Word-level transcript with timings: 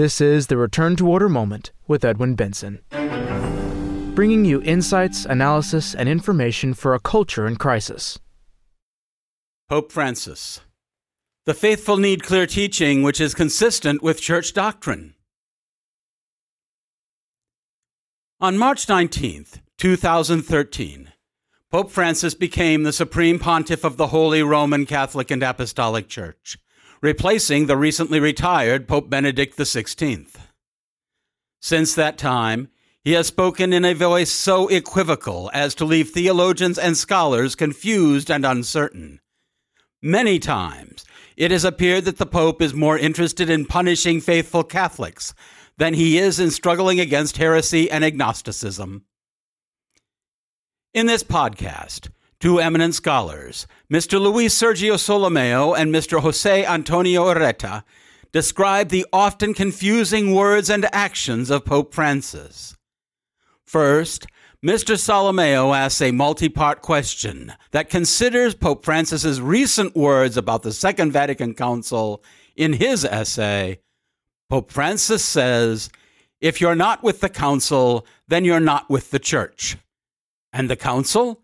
This 0.00 0.18
is 0.18 0.46
the 0.46 0.56
Return 0.56 0.96
to 0.96 1.06
Order 1.06 1.28
Moment 1.28 1.72
with 1.86 2.06
Edwin 2.06 2.34
Benson, 2.34 2.80
bringing 4.14 4.46
you 4.46 4.62
insights, 4.62 5.26
analysis, 5.26 5.94
and 5.94 6.08
information 6.08 6.72
for 6.72 6.94
a 6.94 6.98
culture 6.98 7.46
in 7.46 7.56
crisis. 7.56 8.18
Pope 9.68 9.92
Francis. 9.92 10.62
The 11.44 11.52
faithful 11.52 11.98
need 11.98 12.22
clear 12.22 12.46
teaching 12.46 13.02
which 13.02 13.20
is 13.20 13.34
consistent 13.34 14.02
with 14.02 14.22
church 14.22 14.54
doctrine. 14.54 15.16
On 18.40 18.56
March 18.56 18.86
19th, 18.86 19.60
2013, 19.76 21.12
Pope 21.70 21.90
Francis 21.90 22.32
became 22.32 22.84
the 22.84 22.94
Supreme 22.94 23.38
Pontiff 23.38 23.84
of 23.84 23.98
the 23.98 24.06
Holy 24.06 24.42
Roman 24.42 24.86
Catholic 24.86 25.30
and 25.30 25.42
Apostolic 25.42 26.08
Church, 26.08 26.56
replacing 27.02 27.66
the 27.66 27.76
recently 27.76 28.20
retired 28.20 28.86
Pope 28.86 29.08
Benedict 29.08 29.56
XVI. 29.56 30.26
Since 31.60 31.94
that 31.94 32.18
time, 32.18 32.68
he 33.02 33.12
has 33.12 33.26
spoken 33.26 33.72
in 33.72 33.84
a 33.84 33.94
voice 33.94 34.30
so 34.30 34.68
equivocal 34.68 35.50
as 35.54 35.74
to 35.76 35.86
leave 35.86 36.10
theologians 36.10 36.78
and 36.78 36.96
scholars 36.96 37.54
confused 37.54 38.30
and 38.30 38.44
uncertain. 38.44 39.20
Many 40.02 40.38
times, 40.38 41.04
it 41.36 41.50
has 41.50 41.64
appeared 41.64 42.04
that 42.04 42.18
the 42.18 42.26
Pope 42.26 42.60
is 42.60 42.74
more 42.74 42.98
interested 42.98 43.48
in 43.48 43.64
punishing 43.64 44.20
faithful 44.20 44.64
Catholics 44.64 45.32
than 45.78 45.94
he 45.94 46.18
is 46.18 46.38
in 46.38 46.50
struggling 46.50 47.00
against 47.00 47.38
heresy 47.38 47.90
and 47.90 48.04
agnosticism. 48.04 49.04
In 50.92 51.06
this 51.06 51.22
podcast, 51.22 52.10
two 52.40 52.58
eminent 52.58 52.94
scholars, 52.94 53.66
Mr. 53.92 54.18
Luiz 54.18 54.54
Sérgio 54.54 54.94
Solimeo 54.94 55.78
and 55.78 55.94
Mr. 55.94 56.20
Jose 56.20 56.64
Antonio 56.64 57.26
Ureta, 57.26 57.84
describe 58.32 58.88
the 58.88 59.06
often 59.12 59.52
confusing 59.52 60.34
words 60.34 60.70
and 60.70 60.88
actions 60.92 61.50
of 61.50 61.64
Pope 61.64 61.94
Francis. 61.94 62.76
First, 63.66 64.26
Mr. 64.64 64.96
Solimeo 64.96 65.76
asks 65.76 66.00
a 66.00 66.12
multi 66.12 66.48
part 66.48 66.80
question 66.80 67.52
that 67.72 67.90
considers 67.90 68.54
Pope 68.54 68.84
Francis's 68.84 69.40
recent 69.40 69.94
words 69.94 70.36
about 70.36 70.62
the 70.62 70.72
Second 70.72 71.12
Vatican 71.12 71.54
Council 71.54 72.22
in 72.56 72.72
his 72.72 73.04
essay. 73.04 73.80
Pope 74.48 74.70
Francis 74.70 75.24
says, 75.24 75.90
If 76.40 76.60
you're 76.60 76.74
not 76.74 77.02
with 77.02 77.20
the 77.20 77.28
Council, 77.28 78.06
then 78.28 78.44
you're 78.44 78.60
not 78.60 78.90
with 78.90 79.10
the 79.10 79.18
Church. 79.18 79.76
And 80.52 80.68
the 80.68 80.76
council? 80.76 81.42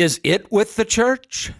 Is 0.00 0.18
it 0.24 0.50
with 0.50 0.76
the 0.76 0.86
church? 0.86 1.52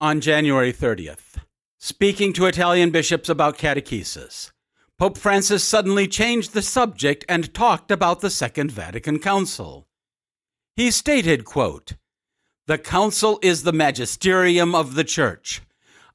On 0.00 0.20
January 0.20 0.72
30th, 0.72 1.38
speaking 1.78 2.32
to 2.32 2.46
Italian 2.46 2.90
bishops 2.90 3.28
about 3.28 3.58
catechesis, 3.58 4.50
Pope 4.98 5.16
Francis 5.16 5.62
suddenly 5.62 6.08
changed 6.08 6.52
the 6.52 6.62
subject 6.62 7.24
and 7.28 7.54
talked 7.54 7.92
about 7.92 8.18
the 8.18 8.28
Second 8.28 8.72
Vatican 8.72 9.20
Council. 9.20 9.86
He 10.74 10.90
stated, 10.90 11.44
quote, 11.44 11.92
The 12.66 12.76
council 12.76 13.38
is 13.40 13.62
the 13.62 13.72
magisterium 13.72 14.74
of 14.74 14.96
the 14.96 15.04
church. 15.04 15.62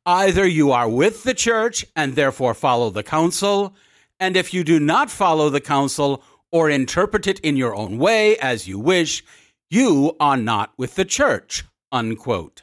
Either 0.05 0.45
you 0.45 0.73
are 0.73 0.89
with 0.89 1.23
the 1.23 1.33
church 1.33 1.85
and 1.95 2.15
therefore 2.15 2.53
follow 2.53 2.89
the 2.89 3.01
council, 3.01 3.73
and 4.19 4.35
if 4.35 4.53
you 4.53 4.65
do 4.65 4.77
not 4.77 5.09
follow 5.09 5.49
the 5.49 5.61
council 5.61 6.21
or 6.53 6.69
interpret 6.69 7.27
it 7.27 7.39
in 7.39 7.57
your 7.57 7.75
own 7.75 7.97
way 7.97 8.37
as 8.37 8.67
you 8.67 8.79
wish, 8.79 9.23
you 9.69 10.15
are 10.19 10.37
not 10.37 10.71
with 10.77 10.95
the 10.95 11.03
church. 11.03 11.65
Unquote. 11.91 12.61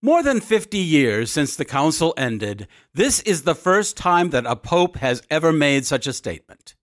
More 0.00 0.22
than 0.22 0.40
50 0.40 0.78
years 0.78 1.32
since 1.32 1.56
the 1.56 1.64
council 1.64 2.14
ended, 2.16 2.68
this 2.94 3.18
is 3.20 3.42
the 3.42 3.56
first 3.56 3.96
time 3.96 4.30
that 4.30 4.46
a 4.46 4.54
pope 4.54 4.98
has 4.98 5.22
ever 5.28 5.52
made 5.52 5.84
such 5.86 6.06
a 6.06 6.12
statement. 6.12 6.76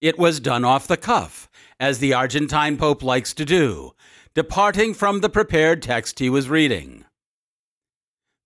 It 0.00 0.16
was 0.16 0.38
done 0.38 0.64
off 0.64 0.86
the 0.86 0.96
cuff, 0.96 1.50
as 1.80 1.98
the 1.98 2.14
Argentine 2.14 2.76
pope 2.76 3.02
likes 3.02 3.34
to 3.34 3.44
do, 3.44 3.92
departing 4.32 4.94
from 4.94 5.20
the 5.20 5.28
prepared 5.28 5.82
text 5.82 6.20
he 6.20 6.30
was 6.30 6.48
reading. 6.48 7.04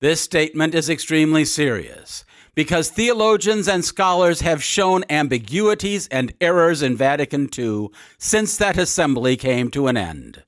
This 0.01 0.23
statement 0.23 0.75
is 0.75 0.89
extremely 0.89 1.45
serious 1.45 2.25
because 2.57 2.89
theologians 2.89 3.69
and 3.69 3.85
scholars 3.85 4.41
have 4.41 4.65
shown 4.65 5.05
ambiguities 5.11 6.09
and 6.09 6.33
errors 6.41 6.83
in 6.83 6.97
Vatican 6.97 7.49
II 7.57 7.89
since 8.19 8.57
that 8.57 8.79
assembly 8.79 9.37
came 9.37 9.71
to 9.71 9.87
an 9.87 9.97
end. 9.97 10.43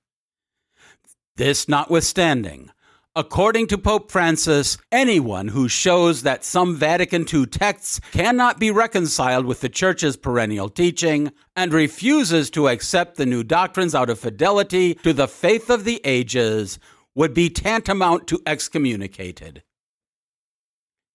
This 1.37 1.69
notwithstanding, 1.69 2.71
according 3.15 3.67
to 3.69 3.79
Pope 3.79 4.11
Francis, 4.11 4.79
anyone 4.91 5.49
who 5.49 5.69
shows 5.69 6.23
that 6.23 6.45
some 6.45 6.75
Vatican 6.75 7.27
II 7.33 7.45
texts 7.45 8.01
cannot 8.11 8.59
be 8.59 8.71
reconciled 8.71 9.45
with 9.45 9.61
the 9.61 9.69
Church's 9.69 10.17
perennial 10.17 10.71
teaching 10.71 11.31
and 11.55 11.73
refuses 11.75 12.49
to 12.51 12.69
accept 12.69 13.17
the 13.17 13.27
new 13.27 13.45
doctrines 13.45 13.95
out 13.95 14.09
of 14.09 14.19
fidelity 14.19 14.95
to 14.95 15.13
the 15.13 15.29
faith 15.29 15.69
of 15.69 15.85
the 15.85 16.01
ages 16.05 16.79
would 17.15 17.35
be 17.35 17.51
tantamount 17.51 18.27
to 18.29 18.41
excommunicated. 18.47 19.63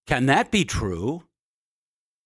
Can 0.05 0.25
that 0.25 0.51
be 0.51 0.65
true? 0.65 1.23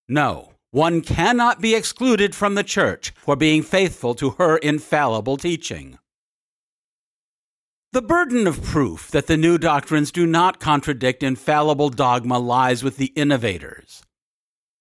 No. 0.07 0.53
One 0.71 1.01
cannot 1.01 1.61
be 1.61 1.75
excluded 1.75 2.35
from 2.35 2.55
the 2.55 2.63
church 2.63 3.13
for 3.15 3.35
being 3.35 3.63
faithful 3.63 4.13
to 4.15 4.31
her 4.31 4.57
infallible 4.57 5.37
teaching. 5.37 5.97
The 7.93 8.01
burden 8.01 8.47
of 8.47 8.61
proof 8.61 9.09
that 9.11 9.27
the 9.27 9.37
new 9.37 9.57
doctrines 9.57 10.11
do 10.11 10.25
not 10.25 10.59
contradict 10.59 11.23
infallible 11.23 11.89
dogma 11.89 12.37
lies 12.37 12.83
with 12.83 12.97
the 12.97 13.13
innovators. 13.15 14.03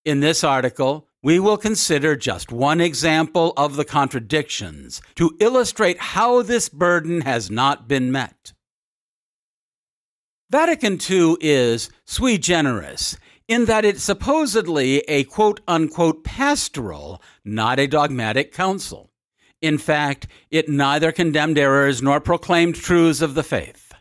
In 0.04 0.20
this 0.20 0.42
article, 0.42 1.08
we 1.22 1.38
will 1.38 1.56
consider 1.56 2.14
just 2.16 2.52
one 2.52 2.80
example 2.80 3.52
of 3.56 3.76
the 3.76 3.84
contradictions 3.84 5.00
to 5.14 5.36
illustrate 5.40 5.98
how 5.98 6.42
this 6.42 6.68
burden 6.68 7.22
has 7.22 7.50
not 7.50 7.88
been 7.88 8.12
met. 8.12 8.52
Vatican 10.48 10.98
II 11.10 11.36
is 11.40 11.90
sui 12.04 12.38
generis 12.38 13.18
in 13.48 13.64
that 13.64 13.84
it's 13.84 14.02
supposedly 14.02 14.98
a 15.08 15.24
quote 15.24 15.60
unquote 15.66 16.22
pastoral, 16.22 17.20
not 17.44 17.80
a 17.80 17.88
dogmatic 17.88 18.52
council. 18.52 19.10
In 19.60 19.76
fact, 19.76 20.28
it 20.50 20.68
neither 20.68 21.10
condemned 21.10 21.58
errors 21.58 22.00
nor 22.00 22.20
proclaimed 22.20 22.76
truths 22.76 23.20
of 23.20 23.34
the 23.34 23.42
faith. 23.42 23.92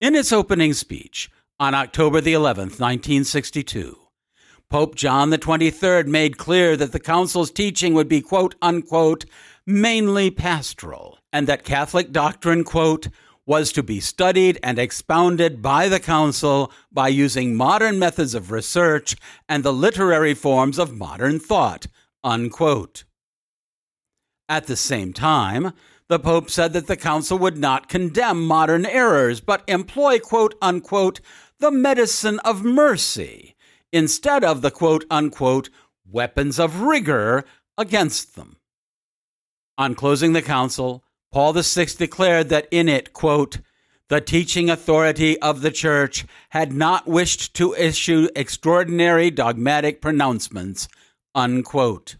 In 0.00 0.16
its 0.16 0.32
opening 0.32 0.72
speech 0.72 1.30
on 1.60 1.74
October 1.74 2.20
the 2.20 2.32
11th, 2.32 2.80
1962, 2.80 3.96
Pope 4.70 4.96
John 4.96 5.30
the 5.30 5.38
23rd 5.38 6.06
made 6.06 6.38
clear 6.38 6.76
that 6.76 6.90
the 6.90 6.98
council's 7.00 7.52
teaching 7.52 7.94
would 7.94 8.08
be 8.08 8.20
quote 8.20 8.56
unquote 8.60 9.24
mainly 9.66 10.32
pastoral 10.32 11.18
and 11.32 11.46
that 11.46 11.64
Catholic 11.64 12.10
doctrine 12.10 12.64
quote 12.64 13.06
was 13.50 13.72
to 13.72 13.82
be 13.82 13.98
studied 13.98 14.56
and 14.62 14.78
expounded 14.78 15.60
by 15.60 15.88
the 15.88 15.98
Council 15.98 16.70
by 16.92 17.08
using 17.08 17.52
modern 17.52 17.98
methods 17.98 18.32
of 18.32 18.52
research 18.52 19.16
and 19.48 19.64
the 19.64 19.72
literary 19.72 20.34
forms 20.34 20.78
of 20.78 20.96
modern 20.96 21.40
thought. 21.40 21.88
Unquote. 22.22 23.02
At 24.48 24.68
the 24.68 24.76
same 24.76 25.12
time, 25.12 25.72
the 26.06 26.20
Pope 26.20 26.48
said 26.48 26.72
that 26.74 26.86
the 26.86 26.96
Council 26.96 27.38
would 27.38 27.58
not 27.58 27.88
condemn 27.88 28.46
modern 28.46 28.86
errors, 28.86 29.40
but 29.40 29.64
employ, 29.66 30.20
quote 30.20 30.54
unquote, 30.62 31.20
the 31.58 31.72
medicine 31.72 32.38
of 32.44 32.62
mercy 32.62 33.56
instead 33.92 34.44
of 34.44 34.62
the 34.62 34.70
quote 34.70 35.04
unquote 35.10 35.70
weapons 36.08 36.60
of 36.60 36.82
rigor 36.82 37.44
against 37.76 38.36
them. 38.36 38.58
On 39.76 39.96
closing 39.96 40.34
the 40.34 40.42
Council, 40.42 41.02
Paul 41.32 41.52
VI 41.52 41.86
declared 41.96 42.48
that 42.48 42.66
in 42.72 42.88
it, 42.88 43.12
quote, 43.12 43.60
the 44.08 44.20
teaching 44.20 44.68
authority 44.68 45.40
of 45.40 45.60
the 45.60 45.70
church 45.70 46.26
had 46.48 46.72
not 46.72 47.06
wished 47.06 47.54
to 47.54 47.72
issue 47.74 48.28
extraordinary 48.34 49.30
dogmatic 49.30 50.02
pronouncements, 50.02 50.88
unquote. 51.32 52.16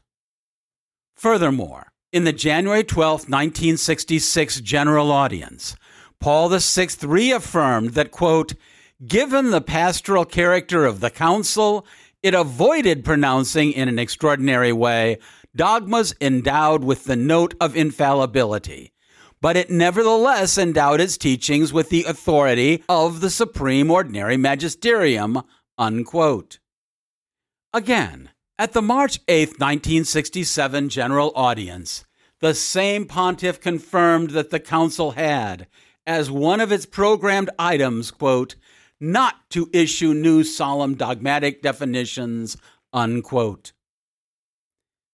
Furthermore, 1.17 1.91
in 2.13 2.23
the 2.23 2.33
January 2.33 2.85
12, 2.85 3.23
1966 3.23 4.61
general 4.61 5.11
audience, 5.11 5.75
Paul 6.21 6.49
VI 6.49 6.89
reaffirmed 7.03 7.91
that, 7.95 8.13
quote, 8.13 8.55
given 9.05 9.51
the 9.51 9.61
pastoral 9.61 10.25
character 10.25 10.85
of 10.85 11.01
the 11.01 11.11
council, 11.11 11.85
it 12.23 12.35
avoided 12.35 13.05
pronouncing 13.05 13.73
in 13.73 13.89
an 13.89 13.99
extraordinary 13.99 14.73
way 14.73 15.19
dogmas 15.57 16.15
endowed 16.21 16.85
with 16.85 17.05
the 17.05 17.17
note 17.17 17.55
of 17.61 17.77
infallibility 17.77 18.93
but 19.41 19.57
it 19.57 19.71
nevertheless 19.71 20.59
endowed 20.59 21.01
its 21.01 21.17
teachings 21.17 21.73
with 21.73 21.89
the 21.89 22.05
authority 22.05 22.85
of 22.89 23.21
the 23.21 23.31
supreme 23.31 23.91
ordinary 23.91 24.37
magisterium. 24.37 25.43
Unquote. 25.79 26.59
Again, 27.73 28.31
at 28.59 28.73
the 28.73 28.83
March 28.83 29.19
8, 29.29 29.59
1967 29.59 30.91
general 30.91 31.33
audience, 31.35 32.05
the 32.41 32.55
same 32.55 33.07
pontiff 33.07 33.61
confirmed 33.61 34.31
that 34.31 34.51
the 34.51 34.61
council 34.61 35.13
had, 35.13 35.67
as 36.07 36.31
one 36.31 36.61
of 36.61 36.73
its 36.73 36.85
programmed 36.85 37.51
items, 37.59 38.11
quote, 38.11 38.57
not 39.01 39.49
to 39.51 39.71
issue 39.73 40.13
new 40.13 40.45
solemn 40.45 40.95
dogmatic 40.95 41.63
definitions, 41.63 42.57
unquote. 42.93 43.73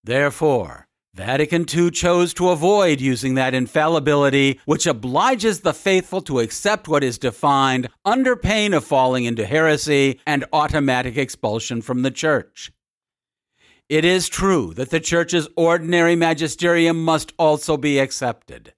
Therefore, 0.03 0.86
Vatican 1.17 1.65
II 1.75 1.89
chose 1.89 2.31
to 2.35 2.49
avoid 2.49 3.01
using 3.01 3.33
that 3.33 3.55
infallibility 3.55 4.59
which 4.65 4.85
obliges 4.85 5.61
the 5.61 5.73
faithful 5.73 6.21
to 6.21 6.41
accept 6.41 6.87
what 6.87 7.03
is 7.03 7.17
defined 7.17 7.89
under 8.05 8.35
pain 8.35 8.71
of 8.71 8.85
falling 8.85 9.25
into 9.25 9.43
heresy 9.43 10.19
and 10.27 10.45
automatic 10.53 11.17
expulsion 11.17 11.81
from 11.81 12.03
the 12.03 12.11
Church. 12.11 12.71
It 13.89 14.05
is 14.05 14.29
true 14.29 14.75
that 14.75 14.91
the 14.91 14.99
Church's 14.99 15.49
ordinary 15.57 16.15
magisterium 16.15 17.03
must 17.03 17.33
also 17.39 17.77
be 17.77 17.97
accepted. 17.97 18.75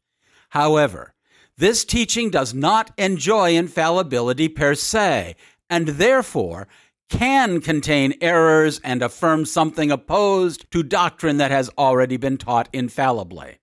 However, 0.52 1.14
this 1.58 1.84
teaching 1.84 2.30
does 2.30 2.54
not 2.54 2.94
enjoy 2.98 3.58
infallibility 3.58 4.48
per 4.48 4.76
se, 4.76 5.36
and 5.70 5.90
therefore 5.90 6.70
can 7.10 7.60
contain 7.60 8.14
errors 8.22 8.80
and 8.84 9.02
affirm 9.02 9.46
something 9.46 9.92
opposed 9.92 10.70
to 10.72 10.84
doctrine 10.84 11.38
that 11.38 11.52
has 11.52 11.70
already 11.78 12.18
been 12.18 12.38
taught 12.38 12.70
infallibly. 12.72 13.58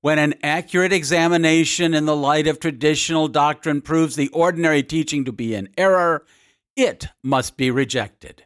When 0.00 0.18
an 0.18 0.34
accurate 0.42 0.92
examination 0.92 1.94
in 1.94 2.06
the 2.06 2.16
light 2.16 2.46
of 2.46 2.60
traditional 2.60 3.28
doctrine 3.28 3.80
proves 3.80 4.16
the 4.16 4.28
ordinary 4.28 4.82
teaching 4.82 5.24
to 5.24 5.32
be 5.32 5.54
in 5.54 5.68
error, 5.76 6.24
it 6.76 7.08
must 7.22 7.56
be 7.56 7.70
rejected. 7.70 8.44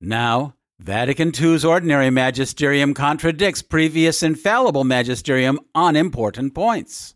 Now, 0.00 0.54
Vatican 0.78 1.32
II's 1.38 1.64
ordinary 1.64 2.10
magisterium 2.10 2.94
contradicts 2.94 3.62
previous 3.62 4.22
infallible 4.22 4.84
magisterium 4.84 5.60
on 5.74 5.94
important 5.94 6.54
points. 6.54 7.14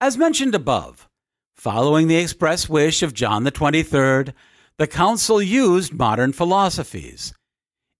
As 0.00 0.16
mentioned 0.16 0.54
above, 0.54 1.08
following 1.54 2.08
the 2.08 2.16
express 2.16 2.68
wish 2.68 3.02
of 3.02 3.14
John 3.14 3.44
the 3.44 3.52
23rd, 3.52 4.32
the 4.78 4.86
council 4.86 5.40
used 5.40 5.92
modern 5.92 6.32
philosophies. 6.32 7.34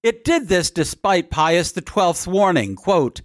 It 0.03 0.25
did 0.25 0.49
this 0.49 0.71
despite 0.71 1.31
Pius 1.31 1.73
XII's 1.73 2.27
warning, 2.27 2.75
quote, 2.75 3.23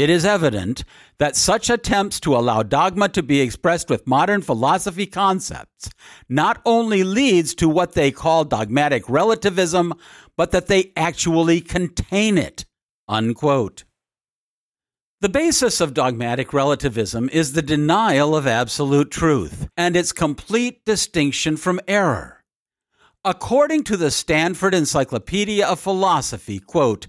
it 0.00 0.08
is 0.08 0.24
evident 0.24 0.84
that 1.18 1.36
such 1.36 1.68
attempts 1.68 2.20
to 2.20 2.34
allow 2.34 2.62
dogma 2.62 3.10
to 3.10 3.22
be 3.22 3.42
expressed 3.42 3.90
with 3.90 4.06
modern 4.06 4.40
philosophy 4.40 5.04
concepts 5.04 5.90
not 6.26 6.62
only 6.64 7.04
leads 7.04 7.54
to 7.56 7.68
what 7.68 7.92
they 7.92 8.10
call 8.10 8.46
dogmatic 8.46 9.10
relativism, 9.10 9.92
but 10.38 10.52
that 10.52 10.68
they 10.68 10.92
actually 10.96 11.60
contain 11.60 12.38
it. 12.38 12.64
Unquote. 13.08 13.84
The 15.22 15.28
basis 15.28 15.82
of 15.82 15.92
dogmatic 15.92 16.54
relativism 16.54 17.28
is 17.30 17.52
the 17.52 17.60
denial 17.60 18.34
of 18.34 18.46
absolute 18.46 19.10
truth 19.10 19.68
and 19.76 19.94
its 19.94 20.12
complete 20.12 20.82
distinction 20.86 21.58
from 21.58 21.78
error. 21.86 22.42
According 23.22 23.84
to 23.84 23.98
the 23.98 24.10
Stanford 24.10 24.72
Encyclopedia 24.72 25.66
of 25.66 25.78
Philosophy, 25.78 26.58
quote, 26.58 27.08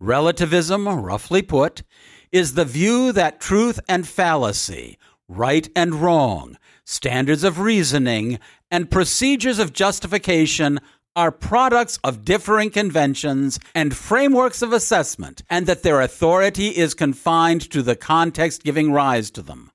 relativism, 0.00 0.88
roughly 0.88 1.40
put, 1.40 1.84
is 2.32 2.54
the 2.54 2.64
view 2.64 3.12
that 3.12 3.38
truth 3.38 3.78
and 3.88 4.08
fallacy, 4.08 4.98
right 5.28 5.68
and 5.76 5.94
wrong, 5.94 6.58
standards 6.84 7.44
of 7.44 7.60
reasoning, 7.60 8.40
and 8.72 8.90
procedures 8.90 9.60
of 9.60 9.72
justification 9.72 10.80
are 11.16 11.32
products 11.32 11.98
of 12.04 12.24
differing 12.24 12.70
conventions 12.70 13.58
and 13.74 13.96
frameworks 13.96 14.62
of 14.62 14.72
assessment, 14.72 15.42
and 15.50 15.66
that 15.66 15.82
their 15.82 16.00
authority 16.00 16.68
is 16.68 16.94
confined 16.94 17.68
to 17.70 17.82
the 17.82 17.96
context 17.96 18.62
giving 18.62 18.92
rise 18.92 19.30
to 19.32 19.42
them. 19.42 19.70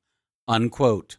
Unquote. 0.47 1.17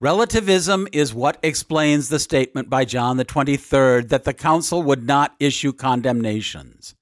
Relativism 0.00 0.86
is 0.92 1.12
what 1.12 1.38
explains 1.42 2.08
the 2.08 2.20
statement 2.20 2.70
by 2.70 2.84
John 2.84 3.16
the 3.16 3.24
23rd 3.24 4.10
that 4.10 4.22
the 4.22 4.32
council 4.32 4.80
would 4.84 5.04
not 5.04 5.34
issue 5.40 5.72
condemnations. 5.72 6.94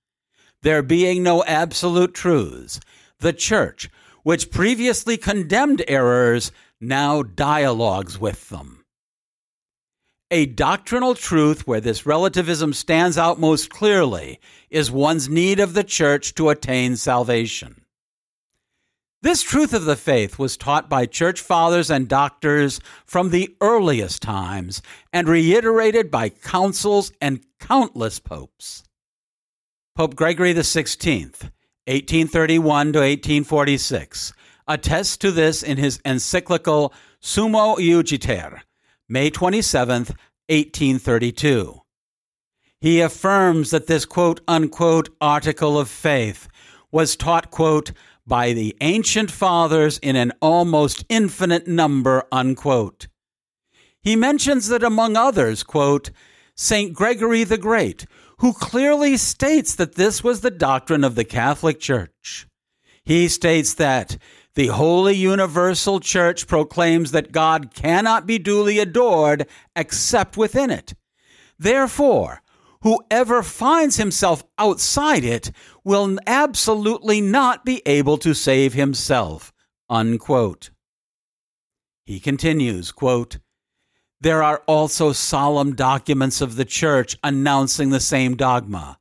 There 0.63 0.83
being 0.83 1.23
no 1.23 1.45
absolute 1.45 2.15
truths, 2.15 2.81
the 3.21 3.35
church, 3.35 3.91
which 4.23 4.51
previously 4.51 5.19
condemned 5.19 5.85
errors, 5.87 6.53
now 6.81 7.23
dialogues 7.23 8.19
with 8.19 8.49
them. 8.49 8.76
A 10.33 10.47
doctrinal 10.47 11.15
truth 11.15 11.69
where 11.69 11.81
this 11.81 12.05
relativism 12.05 12.73
stands 12.73 13.17
out 13.17 13.39
most 13.39 13.71
clearly 13.71 14.41
is 14.71 14.91
one's 14.91 15.29
need 15.29 15.61
of 15.61 15.73
the 15.73 15.85
church 15.85 16.35
to 16.35 16.49
attain 16.49 16.97
salvation. 16.97 17.83
This 19.23 19.43
truth 19.43 19.73
of 19.73 19.85
the 19.85 19.95
faith 19.95 20.37
was 20.37 20.57
taught 20.57 20.91
by 20.91 21.07
church 21.07 21.41
fathers 21.41 21.91
and 21.91 22.09
doctors 22.09 22.81
from 23.05 23.31
the 23.31 23.55
earliest 23.61 24.21
times 24.21 24.83
and 25.13 25.29
reiterated 25.29 26.11
by 26.11 26.31
councils 26.31 27.13
and 27.21 27.45
countless 27.61 28.19
popes. 28.19 28.83
Pope 29.95 30.17
Gregory 30.17 30.55
XVI, 30.55 31.31
1831 31.87 32.93
to 32.93 32.99
1846, 32.99 34.33
attests 34.67 35.17
to 35.19 35.31
this 35.31 35.63
in 35.63 35.77
his 35.77 36.01
encyclical 36.05 36.93
Summo 37.23 37.77
Iugiter, 37.79 38.63
May 39.09 39.31
27, 39.31 40.07
1832. 40.49 41.81
He 42.81 43.01
affirms 43.01 43.71
that 43.71 43.87
this 43.87 44.05
quote 44.05 44.41
unquote 44.49 45.09
article 45.21 45.79
of 45.79 45.89
faith 45.89 46.49
was 46.91 47.15
taught 47.15 47.51
quote 47.53 47.93
by 48.27 48.53
the 48.53 48.77
ancient 48.81 49.31
fathers 49.31 49.99
in 49.99 50.17
an 50.17 50.33
almost 50.43 51.05
infinite 51.09 51.69
number 51.69 52.25
unquote. 52.33 53.07
He 54.03 54.17
mentions 54.17 54.67
that 54.69 54.83
among 54.83 55.17
others 55.17 55.63
quote 55.63 56.11
St. 56.57 56.93
Gregory 56.93 57.45
the 57.45 57.59
Great, 57.59 58.07
who 58.39 58.53
clearly 58.53 59.17
states 59.17 59.75
that 59.77 59.95
this 59.95 60.25
was 60.25 60.41
the 60.41 60.51
doctrine 60.51 61.05
of 61.05 61.15
the 61.15 61.25
Catholic 61.25 61.79
Church. 61.79 62.49
He 63.05 63.29
states 63.29 63.75
that 63.75 64.19
the 64.57 64.69
Holy 64.69 65.15
Universal 65.15 66.01
Church 66.01 66.47
proclaims 66.47 67.13
that 67.13 67.31
God 67.31 67.75
cannot 67.75 68.27
be 68.27 68.39
duly 68.39 68.79
adored 68.79 69.47
except 69.77 70.39
within 70.39 70.71
it. 70.71 70.95
Therefore, 71.59 72.41
whoever 72.81 73.43
finds 73.43 73.99
himself 73.99 74.43
outside 74.59 75.25
it 75.25 75.53
will 75.85 76.19
absolutely 76.27 77.21
not 77.21 77.67
be 77.67 77.83
able 77.85 78.17
to 78.19 78.35
save 78.35 78.73
himself. 78.73 79.53
Unquote. 79.91 80.71
He 82.07 82.19
continues, 82.19 82.93
quote, 82.93 83.39
There 84.23 84.43
are 84.43 84.63
also 84.67 85.13
solemn 85.13 85.75
documents 85.75 86.41
of 86.41 86.57
the 86.57 86.65
Church 86.65 87.15
announcing 87.23 87.91
the 87.91 88.01
same 88.01 88.37
dogma. 88.37 88.99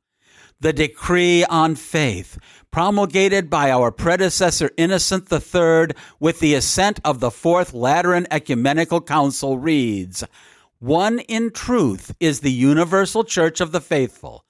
The 0.58 0.72
decree 0.72 1.44
on 1.44 1.74
faith, 1.74 2.38
promulgated 2.70 3.50
by 3.50 3.70
our 3.70 3.90
predecessor 3.90 4.70
Innocent 4.78 5.30
III 5.30 5.88
with 6.18 6.40
the 6.40 6.54
assent 6.54 6.98
of 7.04 7.20
the 7.20 7.30
Fourth 7.30 7.74
Lateran 7.74 8.26
Ecumenical 8.30 9.02
Council 9.02 9.58
reads 9.58 10.24
One 10.78 11.18
in 11.18 11.50
truth 11.50 12.14
is 12.20 12.40
the 12.40 12.52
universal 12.52 13.22
church 13.22 13.60
of 13.60 13.72
the 13.72 13.82
faithful. 13.82 14.46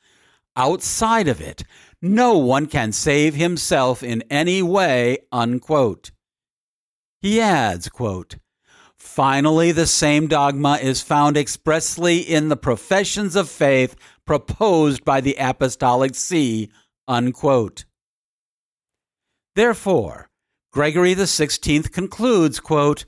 Outside 0.54 1.26
of 1.26 1.40
it, 1.40 1.64
no 2.00 2.38
one 2.38 2.66
can 2.66 2.92
save 2.92 3.34
himself 3.34 4.02
in 4.04 4.22
any 4.30 4.62
way. 4.62 5.18
Unquote. 5.32 6.12
He 7.20 7.40
adds, 7.40 7.88
quote, 7.88 8.36
Finally, 8.96 9.72
the 9.72 9.86
same 9.86 10.26
dogma 10.26 10.78
is 10.80 11.02
found 11.02 11.36
expressly 11.36 12.18
in 12.18 12.48
the 12.48 12.56
professions 12.56 13.36
of 13.36 13.48
faith 13.48 13.94
proposed 14.26 15.04
by 15.04 15.20
the 15.20 15.36
Apostolic 15.38 16.14
See. 16.14 16.70
Unquote. 17.08 17.84
Therefore, 19.54 20.28
Gregory 20.72 21.14
XVI 21.14 21.90
concludes, 21.90 22.60
quote, 22.60 23.06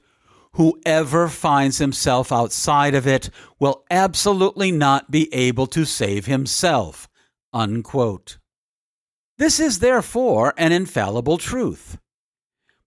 Whoever 0.52 1.28
finds 1.28 1.78
himself 1.78 2.32
outside 2.32 2.94
of 2.94 3.06
it 3.06 3.30
will 3.60 3.84
absolutely 3.90 4.72
not 4.72 5.10
be 5.10 5.32
able 5.34 5.66
to 5.68 5.84
save 5.84 6.26
himself. 6.26 7.08
Unquote. 7.52 8.38
This 9.36 9.60
is 9.60 9.78
therefore 9.78 10.54
an 10.56 10.72
infallible 10.72 11.38
truth. 11.38 11.98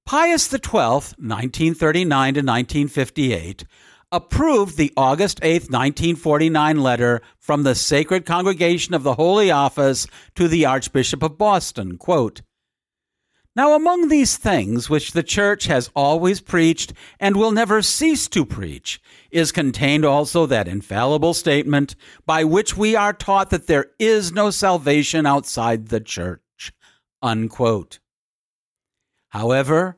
Pius 0.06 0.50
XII, 0.50 0.60
1939 0.60 2.34
to 2.34 2.40
1958, 2.40 3.66
approved 4.12 4.78
the 4.78 4.94
August 4.98 5.40
8, 5.42 5.64
1949 5.64 6.82
letter 6.82 7.22
from 7.40 7.64
the 7.64 7.76
Sacred 7.76 8.26
Congregation 8.26 8.94
of 8.94 9.04
the 9.04 9.16
Holy 9.16 9.52
Office 9.52 10.08
to 10.36 10.48
the 10.48 10.66
Archbishop 10.66 11.24
of 11.24 11.38
Boston, 11.38 11.98
quote, 11.98 12.42
now, 13.54 13.76
among 13.76 14.08
these 14.08 14.38
things 14.38 14.90
which 14.90 15.12
the 15.12 15.24
Church 15.24 15.66
has 15.66 15.90
always 15.94 16.40
preached 16.40 16.94
and 17.20 17.36
will 17.36 17.52
never 17.52 17.82
cease 17.82 18.30
to 18.30 18.46
preach 18.46 19.02
is 19.30 19.52
contained 19.52 20.06
also 20.06 20.46
that 20.46 20.70
infallible 20.70 21.34
statement 21.34 21.96
by 22.26 22.46
which 22.46 22.78
we 22.78 22.96
are 22.96 23.12
taught 23.12 23.50
that 23.50 23.68
there 23.68 23.88
is 24.00 24.32
no 24.32 24.52
salvation 24.52 25.26
outside 25.26 25.90
the 25.90 26.00
Church. 26.00 26.72
Unquote. 27.22 28.00
However, 29.30 29.98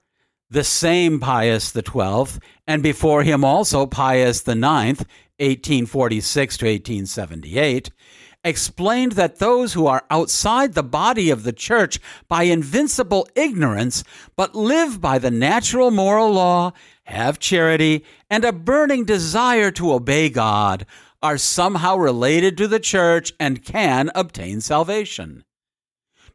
The 0.53 0.63
same 0.63 1.19
Pius 1.19 1.74
XII, 1.74 2.39
and 2.67 2.83
before 2.83 3.24
him 3.24 3.43
also 3.43 3.88
Pius 3.88 4.48
IX, 4.48 4.53
1846 4.60 6.57
to 6.57 6.65
1878, 6.67 7.89
explained 8.43 9.13
that 9.13 9.39
those 9.39 9.74
who 9.74 9.88
are 9.88 10.05
outside 10.12 10.74
the 10.74 10.83
body 10.83 11.31
of 11.31 11.41
the 11.41 11.53
church 11.53 12.00
by 12.27 12.43
invincible 12.43 13.27
ignorance, 13.33 14.03
but 14.36 14.53
live 14.53 15.01
by 15.01 15.17
the 15.17 15.31
natural 15.31 15.89
moral 15.89 16.31
law, 16.31 16.72
have 17.05 17.39
charity, 17.39 18.05
and 18.29 18.45
a 18.45 18.53
burning 18.53 19.05
desire 19.05 19.72
to 19.72 19.91
obey 19.91 20.29
God, 20.29 20.86
are 21.24 21.39
somehow 21.39 21.95
related 21.95 22.57
to 22.57 22.67
the 22.67 22.79
church 22.79 23.33
and 23.39 23.65
can 23.65 24.12
obtain 24.13 24.62
salvation. 24.62 25.45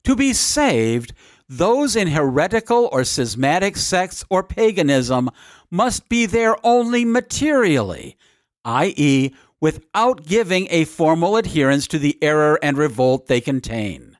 To 0.03 0.17
be 0.17 0.33
saved, 0.33 1.13
those 1.49 1.97
in 1.97 2.09
heretical 2.09 2.89
or 2.93 3.05
schismatic 3.05 3.77
sects 3.77 4.25
or 4.29 4.43
paganism 4.43 5.31
must 5.71 6.09
be 6.09 6.27
there 6.27 6.57
only 6.65 7.05
materially, 7.05 8.17
i.e., 8.65 9.31
without 9.61 10.25
giving 10.25 10.69
a 10.71 10.85
formal 10.85 11.37
adherence 11.37 11.87
to 11.89 11.99
the 11.99 12.17
error 12.23 12.59
and 12.63 12.77
revolt 12.77 13.27
they 13.27 13.41
contain. 13.41 14.17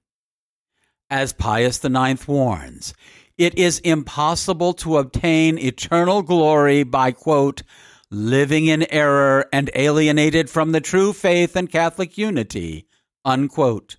As 1.11 1.33
Pius 1.33 1.83
IX 1.85 2.27
warns, 2.27 2.93
it 3.37 3.57
is 3.57 3.79
impossible 3.81 4.73
to 4.75 4.99
obtain 4.99 5.59
eternal 5.59 6.23
glory 6.23 6.83
by, 6.83 7.13
quote, 7.13 7.63
living 8.11 8.67
in 8.67 8.91
error 8.91 9.47
and 9.53 9.71
alienated 9.75 10.51
from 10.51 10.73
the 10.73 10.81
true 10.81 11.13
faith 11.13 11.55
and 11.55 11.71
Catholic 11.71 12.19
unity, 12.19 12.89
unquote. 13.25 13.97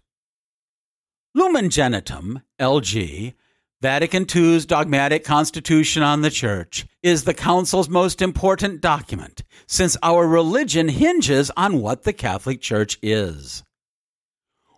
Lumen 1.35 1.69
Gentium, 1.69 2.41
LG, 2.59 3.35
Vatican 3.83 4.25
II's 4.35 4.65
dogmatic 4.65 5.23
constitution 5.23 6.01
on 6.01 6.23
the 6.23 6.31
Church 6.31 6.87
is 7.03 7.23
the 7.23 7.35
Council's 7.35 7.87
most 7.87 8.19
important 8.19 8.81
document, 8.81 9.43
since 9.67 9.95
our 10.01 10.27
religion 10.27 10.87
hinges 10.87 11.51
on 11.55 11.81
what 11.81 12.01
the 12.01 12.13
Catholic 12.13 12.61
Church 12.61 12.97
is. 13.03 13.63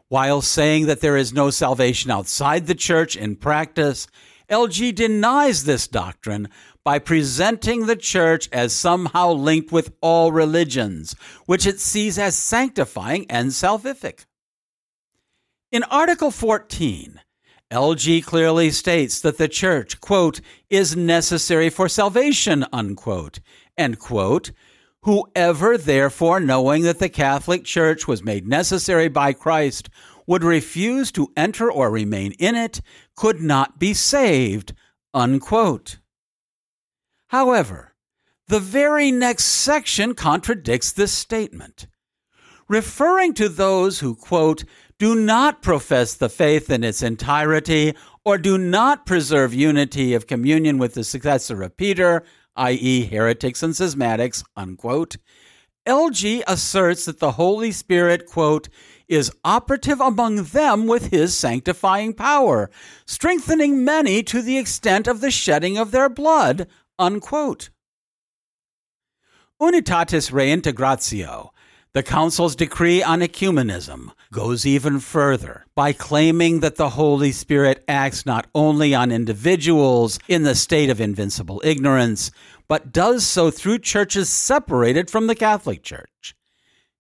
While 0.10 0.42
saying 0.42 0.88
that 0.88 1.00
there 1.00 1.16
is 1.16 1.32
no 1.32 1.52
salvation 1.52 2.12
outside 2.12 2.68
the 2.68 2.76
Church 2.76 3.16
in 3.16 3.38
practice, 3.38 4.08
LG 4.50 4.94
denies 4.94 5.64
this 5.64 5.88
doctrine 5.88 6.50
by 6.84 7.00
presenting 7.00 7.86
the 7.86 7.96
Church 7.96 8.50
as 8.52 8.74
somehow 8.74 9.32
linked 9.32 9.72
with 9.72 9.94
all 10.02 10.34
religions, 10.34 11.16
which 11.46 11.66
it 11.66 11.80
sees 11.80 12.20
as 12.20 12.36
sanctifying 12.36 13.26
and 13.30 13.52
salvific. 13.52 14.26
In 15.72 15.84
Article 15.84 16.32
14, 16.32 17.22
LG 17.72 18.26
clearly 18.26 18.72
states 18.72 19.22
that 19.22 19.38
the 19.38 19.48
church, 19.48 20.02
quote, 20.02 20.42
is 20.70 20.98
necessary 20.98 21.70
for 21.70 21.88
salvation, 21.88 22.66
unquote, 22.74 23.40
and, 23.78 23.98
quote, 23.98 24.52
whoever 25.04 25.78
therefore, 25.78 26.42
knowing 26.42 26.84
that 26.84 27.00
the 27.00 27.08
Catholic 27.08 27.64
Church 27.64 28.06
was 28.06 28.22
made 28.22 28.46
necessary 28.46 29.08
by 29.08 29.32
Christ, 29.32 29.88
would 30.28 30.44
refuse 30.44 31.10
to 31.14 31.32
enter 31.38 31.72
or 31.72 31.90
remain 31.90 32.34
in 32.34 32.56
it, 32.56 32.82
could 33.16 33.40
not 33.40 33.80
be 33.80 33.94
saved, 33.94 34.74
unquote. 35.14 36.00
However, 37.28 37.96
the 38.50 38.60
very 38.60 39.10
next 39.10 39.46
section 39.46 40.16
contradicts 40.16 40.92
this 40.92 41.14
statement. 41.14 41.88
Referring 42.68 43.34
to 43.36 43.50
those 43.50 44.00
who, 44.00 44.16
quote, 44.16 44.64
do 45.02 45.16
not 45.16 45.64
profess 45.64 46.14
the 46.14 46.30
faith 46.30 46.70
in 46.70 46.84
its 46.84 47.02
entirety, 47.02 47.96
or 48.24 48.38
do 48.38 48.56
not 48.56 49.04
preserve 49.04 49.52
unity 49.52 50.14
of 50.14 50.28
communion 50.28 50.78
with 50.78 50.94
the 50.94 51.04
successor 51.04 51.64
of 51.64 51.76
Peter, 51.76 52.24
i.e., 52.56 53.06
heretics 53.06 53.64
and 53.64 53.74
schismatics, 53.74 54.44
unquote, 54.56 55.18
LG 55.88 56.44
asserts 56.46 57.06
that 57.06 57.18
the 57.18 57.32
Holy 57.32 57.72
Spirit, 57.72 58.28
quote, 58.28 58.70
is 59.08 59.32
operative 59.44 60.00
among 60.00 60.44
them 60.44 60.86
with 60.86 61.08
his 61.08 61.36
sanctifying 61.36 62.14
power, 62.14 62.70
strengthening 63.08 63.84
many 63.84 64.22
to 64.22 64.40
the 64.44 64.60
extent 64.60 65.08
of 65.08 65.20
the 65.20 65.32
shedding 65.32 65.80
of 65.80 65.90
their 65.90 66.10
blood, 66.10 66.68
unquote. 67.00 67.72
Unitatis 69.60 70.32
Reintegratio 70.32 71.50
the 71.94 72.04
Council's 72.04 72.56
decree 72.56 73.04
on 73.04 73.20
ecumenism 73.20 74.12
goes 74.32 74.66
even 74.66 75.00
further 75.00 75.66
by 75.76 75.92
claiming 75.92 76.62
that 76.62 76.78
the 76.78 76.92
Holy 76.92 77.34
Spirit 77.34 77.84
acts 77.88 78.26
not 78.26 78.48
only 78.56 78.96
on 78.96 79.12
individuals 79.12 80.18
in 80.30 80.44
the 80.44 80.56
state 80.56 80.90
of 80.90 81.02
invincible 81.02 81.62
ignorance, 81.66 82.32
but 82.70 82.94
does 82.94 83.26
so 83.26 83.52
through 83.52 83.80
churches 83.80 84.30
separated 84.30 85.12
from 85.12 85.28
the 85.28 85.36
Catholic 85.36 85.84
Church. 85.84 86.34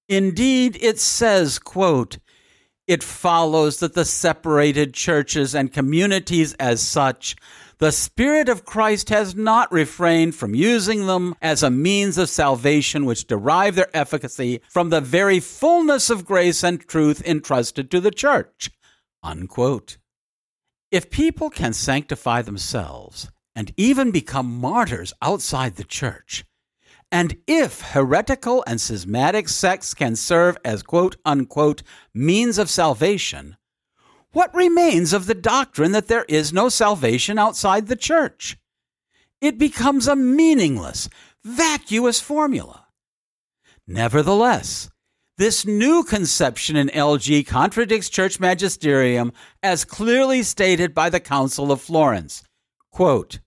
Indeed, 0.09 0.77
it 0.81 0.99
says, 0.99 1.57
quote, 1.57 2.17
it 2.85 3.01
follows 3.01 3.79
that 3.79 3.93
the 3.93 4.03
separated 4.03 4.93
churches 4.93 5.55
and 5.55 5.71
communities 5.71 6.53
as 6.55 6.81
such 6.81 7.37
the 7.81 7.91
Spirit 7.91 8.47
of 8.47 8.63
Christ 8.63 9.09
has 9.09 9.35
not 9.35 9.71
refrained 9.71 10.35
from 10.35 10.53
using 10.53 11.07
them 11.07 11.33
as 11.41 11.63
a 11.63 11.71
means 11.71 12.15
of 12.19 12.29
salvation 12.29 13.05
which 13.05 13.25
derive 13.25 13.73
their 13.73 13.89
efficacy 13.97 14.61
from 14.69 14.91
the 14.91 15.01
very 15.01 15.39
fullness 15.39 16.11
of 16.11 16.23
grace 16.23 16.63
and 16.63 16.79
truth 16.87 17.25
entrusted 17.25 17.89
to 17.89 17.99
the 17.99 18.11
church. 18.11 18.69
Unquote. 19.23 19.97
If 20.91 21.09
people 21.09 21.49
can 21.49 21.73
sanctify 21.73 22.43
themselves 22.43 23.31
and 23.55 23.73
even 23.77 24.11
become 24.11 24.59
martyrs 24.59 25.11
outside 25.19 25.75
the 25.75 25.83
church, 25.83 26.45
and 27.11 27.35
if 27.47 27.81
heretical 27.81 28.63
and 28.67 28.79
schismatic 28.79 29.49
sects 29.49 29.95
can 29.95 30.15
serve 30.15 30.55
as 30.63 30.83
quote 30.83 31.15
unquote 31.25 31.81
means 32.13 32.59
of 32.59 32.69
salvation, 32.69 33.57
what 34.33 34.53
remains 34.55 35.13
of 35.13 35.25
the 35.25 35.35
doctrine 35.35 35.91
that 35.91 36.07
there 36.07 36.25
is 36.27 36.53
no 36.53 36.69
salvation 36.69 37.37
outside 37.37 37.87
the 37.87 37.95
church? 37.95 38.57
It 39.41 39.57
becomes 39.57 40.07
a 40.07 40.15
meaningless, 40.15 41.09
vacuous 41.43 42.21
formula. 42.21 42.87
Nevertheless, 43.87 44.89
this 45.37 45.65
new 45.65 46.03
conception 46.03 46.75
in 46.75 46.89
LG 46.89 47.47
contradicts 47.47 48.09
church 48.09 48.39
magisterium 48.39 49.33
as 49.63 49.83
clearly 49.83 50.43
stated 50.43 50.93
by 50.93 51.09
the 51.09 51.19
Council 51.19 51.71
of 51.71 51.81
Florence. 51.81 52.43
Quote, 52.91 53.39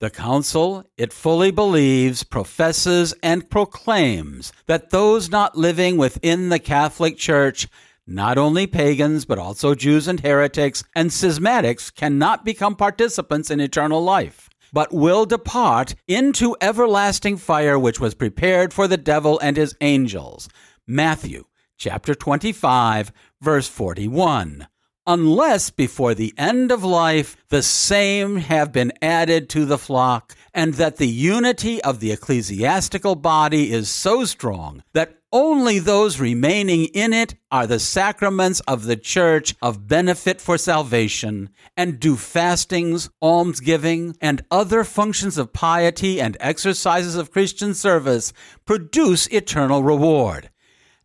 the 0.00 0.10
Council, 0.10 0.84
it 0.96 1.12
fully 1.12 1.50
believes, 1.50 2.24
professes, 2.24 3.14
and 3.22 3.48
proclaims 3.48 4.52
that 4.66 4.90
those 4.90 5.30
not 5.30 5.56
living 5.56 5.96
within 5.96 6.48
the 6.48 6.58
Catholic 6.58 7.16
Church 7.16 7.68
not 8.06 8.38
only 8.38 8.66
pagans, 8.66 9.24
but 9.24 9.38
also 9.38 9.74
Jews 9.74 10.08
and 10.08 10.20
heretics 10.20 10.84
and 10.94 11.10
schismatics 11.10 11.94
cannot 11.94 12.44
become 12.44 12.76
participants 12.76 13.50
in 13.50 13.60
eternal 13.60 14.02
life, 14.02 14.48
but 14.72 14.92
will 14.92 15.24
depart 15.24 15.94
into 16.06 16.56
everlasting 16.60 17.36
fire 17.36 17.78
which 17.78 18.00
was 18.00 18.14
prepared 18.14 18.72
for 18.72 18.86
the 18.86 18.96
devil 18.96 19.38
and 19.40 19.56
his 19.56 19.76
angels. 19.80 20.48
Matthew 20.86 21.44
chapter 21.76 22.14
25, 22.14 23.12
verse 23.40 23.68
41 23.68 24.66
unless 25.06 25.70
before 25.70 26.14
the 26.14 26.32
end 26.36 26.70
of 26.72 26.82
life 26.82 27.36
the 27.48 27.62
same 27.62 28.36
have 28.36 28.72
been 28.72 28.92
added 29.02 29.48
to 29.50 29.64
the 29.64 29.78
flock, 29.78 30.34
and 30.52 30.74
that 30.74 30.96
the 30.96 31.08
unity 31.08 31.82
of 31.82 32.00
the 32.00 32.12
ecclesiastical 32.12 33.14
body 33.14 33.72
is 33.72 33.88
so 33.88 34.24
strong 34.24 34.82
that 34.92 35.18
only 35.32 35.80
those 35.80 36.20
remaining 36.20 36.84
in 36.94 37.12
it 37.12 37.34
are 37.50 37.66
the 37.66 37.80
sacraments 37.80 38.60
of 38.60 38.84
the 38.84 38.96
church 38.96 39.52
of 39.60 39.88
benefit 39.88 40.40
for 40.40 40.56
salvation, 40.56 41.50
and 41.76 41.98
do 41.98 42.14
fastings, 42.14 43.10
almsgiving, 43.20 44.16
and 44.20 44.44
other 44.48 44.84
functions 44.84 45.36
of 45.36 45.52
piety 45.52 46.20
and 46.20 46.36
exercises 46.38 47.16
of 47.16 47.32
Christian 47.32 47.74
service 47.74 48.32
produce 48.64 49.26
eternal 49.26 49.82
reward, 49.82 50.50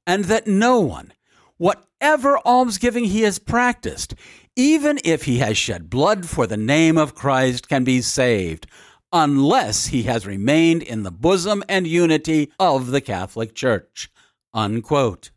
and 0.06 0.26
that 0.26 0.46
no 0.46 0.80
one, 0.80 1.12
whatever 1.60 2.40
almsgiving 2.40 3.04
he 3.04 3.22
has 3.22 3.38
practiced, 3.38 4.16
even 4.56 4.98
if 5.06 5.26
he 5.26 5.38
has 5.38 5.56
shed 5.56 5.90
blood 5.90 6.28
for 6.28 6.48
the 6.48 6.58
name 6.58 6.98
of 6.98 7.14
Christ, 7.14 7.70
can 7.70 7.84
be 7.84 8.02
saved, 8.02 8.66
unless 9.14 9.88
he 9.88 10.04
has 10.04 10.26
remained 10.26 10.82
in 10.82 11.04
the 11.04 11.12
bosom 11.12 11.64
and 11.70 11.86
unity 11.86 12.52
of 12.60 12.88
the 12.88 13.02
Catholic 13.02 13.54
Church. 13.54 14.10
Unquote. 14.54 15.30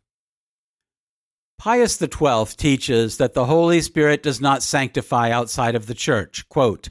Pius 1.59 1.97
XII 1.97 2.45
teaches 2.57 3.17
that 3.17 3.33
the 3.33 3.45
Holy 3.45 3.81
Spirit 3.81 4.23
does 4.23 4.41
not 4.41 4.63
sanctify 4.63 5.29
outside 5.29 5.75
of 5.75 5.87
the 5.87 5.93
Church. 5.93 6.47
Quote, 6.49 6.89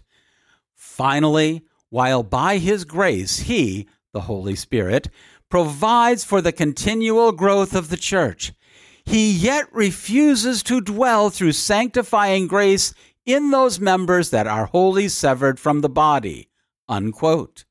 Finally, 0.75 1.63
while 1.91 2.23
by 2.23 2.59
His 2.59 2.85
grace 2.85 3.41
He, 3.41 3.89
the 4.13 4.23
Holy 4.23 4.57
Spirit, 4.57 5.09
provides 5.51 6.25
for 6.25 6.41
the 6.41 6.53
continual 6.53 7.33
growth 7.33 7.75
of 7.75 7.91
the 7.91 7.97
Church, 7.97 8.53
he 9.05 9.31
yet 9.31 9.73
refuses 9.73 10.63
to 10.65 10.81
dwell 10.81 11.31
through 11.31 11.53
sanctifying 11.53 12.47
grace 12.47 12.95
in 13.25 13.51
those 13.51 13.81
members 13.81 14.31
that 14.31 14.47
are 14.47 14.67
wholly 14.67 15.09
severed 15.09 15.59
from 15.59 15.81
the 15.81 15.89
body. 15.89 16.49
Unquote. 16.89 17.65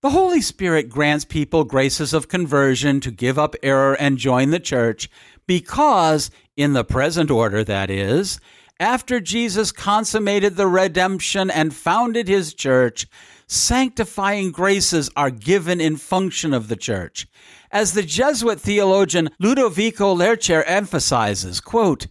The 0.00 0.10
Holy 0.10 0.40
Spirit 0.40 0.88
grants 0.88 1.24
people 1.24 1.64
graces 1.64 2.12
of 2.14 2.28
conversion 2.28 3.00
to 3.00 3.10
give 3.10 3.38
up 3.38 3.56
error 3.62 3.94
and 3.94 4.16
join 4.16 4.50
the 4.50 4.60
church 4.60 5.10
because, 5.46 6.30
in 6.56 6.72
the 6.72 6.84
present 6.84 7.30
order, 7.30 7.64
that 7.64 7.90
is, 7.90 8.38
after 8.78 9.18
Jesus 9.18 9.72
consummated 9.72 10.54
the 10.54 10.68
redemption 10.68 11.50
and 11.50 11.74
founded 11.74 12.28
his 12.28 12.54
church, 12.54 13.08
sanctifying 13.48 14.52
graces 14.52 15.10
are 15.16 15.30
given 15.30 15.80
in 15.80 15.96
function 15.96 16.54
of 16.54 16.68
the 16.68 16.76
church. 16.76 17.26
As 17.72 17.94
the 17.94 18.02
Jesuit 18.02 18.60
theologian 18.60 19.30
Ludovico 19.40 20.14
Lercher 20.14 20.62
emphasizes, 20.66 21.60
quote, 21.60 22.06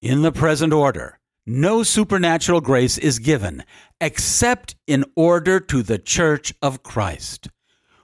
in 0.00 0.22
the 0.22 0.32
present 0.32 0.72
order, 0.72 1.18
no 1.44 1.82
supernatural 1.82 2.60
grace 2.60 2.98
is 2.98 3.18
given 3.18 3.64
except 4.00 4.76
in 4.86 5.04
order 5.16 5.60
to 5.60 5.82
the 5.82 5.98
church 5.98 6.54
of 6.62 6.82
Christ. 6.82 7.48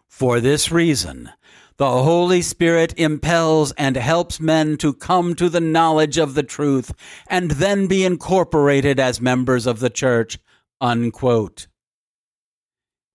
For 0.06 0.40
this 0.40 0.70
reason, 0.70 1.30
the 1.76 1.88
Holy 1.88 2.42
Spirit 2.42 2.92
impels 2.96 3.70
and 3.72 3.96
helps 3.96 4.40
men 4.40 4.76
to 4.78 4.92
come 4.92 5.34
to 5.36 5.48
the 5.48 5.60
knowledge 5.60 6.18
of 6.18 6.34
the 6.34 6.42
truth 6.42 6.92
and 7.28 7.52
then 7.52 7.86
be 7.86 8.04
incorporated 8.04 8.98
as 8.98 9.20
members 9.20 9.64
of 9.66 9.78
the 9.78 9.90
church. 9.90 10.38
Unquote. 10.80 11.68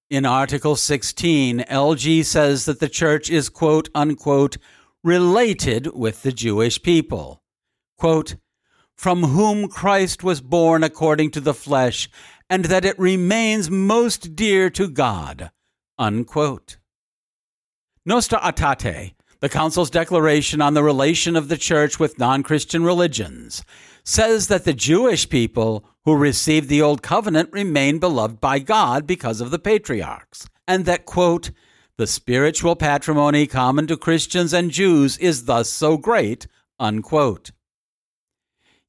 In 0.10 0.26
Article 0.26 0.76
16, 0.76 1.60
LG 1.70 2.26
says 2.26 2.66
that 2.66 2.80
the 2.80 2.90
church 2.90 3.30
is 3.30 3.50
quote 3.50 3.90
unquote 3.96 4.58
related 5.04 5.88
with 5.88 6.24
the 6.24 6.32
Jewish 6.32 6.82
people. 6.82 7.42
Quote, 7.98 8.36
from 8.96 9.24
whom 9.24 9.68
Christ 9.68 10.24
was 10.24 10.42
born 10.42 10.84
according 10.84 11.32
to 11.32 11.42
the 11.42 11.54
flesh, 11.54 12.10
and 12.50 12.66
that 12.66 12.86
it 12.86 12.98
remains 13.00 13.70
most 13.70 14.36
dear 14.36 14.70
to 14.72 14.88
God. 14.88 15.52
Unquote. 15.98 16.78
Nostra 18.06 18.40
Aetate, 18.40 19.14
the 19.44 19.50
Council's 19.50 19.90
declaration 19.90 20.62
on 20.62 20.74
the 20.74 20.82
relation 20.82 21.36
of 21.36 21.50
the 21.50 21.58
Church 21.58 22.00
with 22.00 22.18
non 22.18 22.44
Christian 22.44 22.86
religions, 22.86 23.62
says 24.06 24.48
that 24.48 24.64
the 24.64 24.72
Jewish 24.72 25.28
people 25.28 25.84
who 26.06 26.16
received 26.16 26.70
the 26.70 26.82
Old 26.82 27.02
Covenant 27.02 27.50
remain 27.52 28.00
beloved 28.00 28.40
by 28.40 28.60
God 28.60 29.06
because 29.06 29.42
of 29.42 29.52
the 29.52 29.60
patriarchs, 29.60 30.48
and 30.66 30.86
that, 30.86 31.06
quote, 31.06 31.52
the 31.98 32.08
spiritual 32.08 32.78
patrimony 32.78 33.46
common 33.46 33.86
to 33.88 33.98
Christians 33.98 34.54
and 34.54 34.72
Jews 34.72 35.18
is 35.18 35.44
thus 35.44 35.70
so 35.70 35.98
great, 35.98 36.48
unquote. 36.80 37.52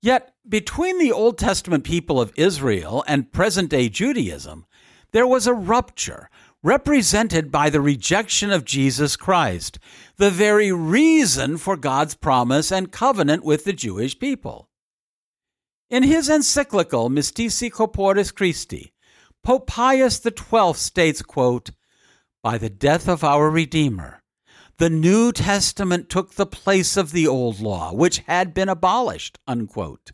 Yet, 0.00 0.34
between 0.48 1.00
the 1.00 1.10
Old 1.10 1.36
Testament 1.36 1.82
people 1.82 2.20
of 2.20 2.32
Israel 2.36 3.02
and 3.08 3.32
present 3.32 3.70
day 3.70 3.88
Judaism, 3.88 4.66
there 5.10 5.26
was 5.26 5.48
a 5.48 5.52
rupture 5.52 6.30
represented 6.64 7.52
by 7.52 7.68
the 7.68 7.80
rejection 7.80 8.50
of 8.50 8.64
Jesus 8.64 9.16
Christ, 9.16 9.78
the 10.16 10.30
very 10.30 10.72
reason 10.72 11.58
for 11.58 11.76
God's 11.76 12.14
promise 12.14 12.72
and 12.72 12.90
covenant 12.90 13.44
with 13.44 13.64
the 13.64 13.74
Jewish 13.74 14.18
people. 14.18 14.70
In 15.90 16.02
his 16.02 16.30
encyclical 16.30 17.10
Mystici 17.10 17.70
Corporis 17.70 18.34
Christi, 18.34 18.94
Pope 19.44 19.66
Pius 19.66 20.22
XII 20.22 20.72
states, 20.72 21.20
quote, 21.20 21.70
By 22.42 22.56
the 22.56 22.70
death 22.70 23.08
of 23.08 23.22
our 23.22 23.50
Redeemer, 23.50 24.22
the 24.78 24.88
New 24.88 25.32
Testament 25.32 26.08
took 26.08 26.32
the 26.32 26.46
place 26.46 26.96
of 26.96 27.12
the 27.12 27.28
Old 27.28 27.60
Law, 27.60 27.92
which 27.92 28.20
had 28.20 28.54
been 28.54 28.70
abolished. 28.70 29.38
Unquote. 29.46 30.12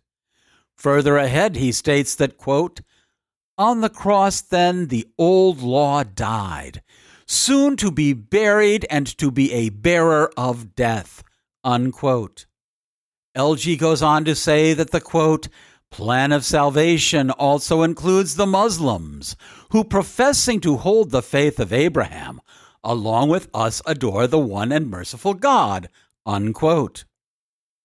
Further 0.77 1.17
ahead, 1.17 1.57
he 1.57 1.71
states 1.71 2.17
that, 2.17 2.37
quote, 2.37 2.81
On 3.61 3.83
the 3.83 3.91
cross, 3.91 4.41
then, 4.41 4.87
the 4.87 5.07
Old 5.19 5.61
Law 5.61 6.03
died, 6.03 6.81
soon 7.27 7.77
to 7.77 7.91
be 7.91 8.15
buried 8.15 8.87
and 8.89 9.07
to 9.19 9.31
be 9.31 9.53
a 9.53 9.69
bearer 9.69 10.33
of 10.35 10.75
death. 10.75 11.23
Unquote. 11.63 12.47
LG 13.37 13.79
goes 13.79 14.01
on 14.01 14.25
to 14.25 14.35
say 14.35 14.73
that 14.73 14.93
the, 14.93 15.01
quote, 15.03 15.49
plan 15.91 16.33
of 16.33 16.43
salvation 16.43 17.31
also 17.31 17.83
includes 17.83 18.37
the 18.37 18.47
Muslims, 18.47 19.37
who, 19.73 19.85
professing 19.85 20.59
to 20.61 20.79
hold 20.79 21.11
the 21.11 21.21
faith 21.21 21.61
of 21.61 21.71
Abraham, 21.71 22.41
along 22.83 23.29
with 23.29 23.51
us 23.53 23.83
adore 23.85 24.27
the 24.27 24.39
one 24.39 24.73
and 24.73 24.89
merciful 24.89 25.35
God. 25.35 25.91
Unquote. 26.25 27.05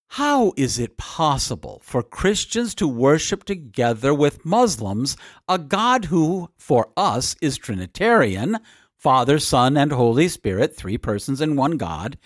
How 0.10 0.54
is 0.56 0.80
it 0.80 0.98
possible 0.98 1.82
for 1.84 2.02
Christians 2.02 2.74
to 2.76 2.88
worship 2.88 3.44
together 3.44 4.14
with 4.14 4.46
Muslims 4.46 5.18
a 5.50 5.58
God 5.58 6.06
who, 6.06 6.50
for 6.58 6.92
us, 6.96 7.36
is 7.42 7.58
Trinitarian, 7.58 8.60
Father, 8.98 9.40
Son, 9.40 9.76
and 9.76 9.92
Holy 9.92 10.28
Spirit, 10.28 10.76
three 10.76 10.98
persons 10.98 11.42
in 11.42 11.56
one 11.56 11.78
God, 11.78 12.18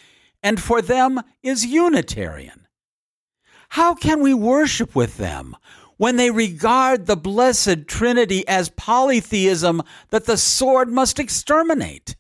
and 0.43 0.61
for 0.61 0.81
them 0.81 1.19
is 1.41 1.65
Unitarian? 1.65 2.67
How 3.69 3.93
can 3.95 4.21
we 4.21 4.33
worship 4.33 4.95
with 4.95 5.17
them 5.17 5.55
when 5.97 6.15
they 6.15 6.31
regard 6.31 7.05
the 7.05 7.17
blessed 7.17 7.87
Trinity 7.87 8.47
as 8.47 8.69
polytheism 8.69 9.81
that 10.09 10.25
the 10.25 10.37
sword 10.37 10.89
must 10.89 11.19
exterminate? 11.19 12.15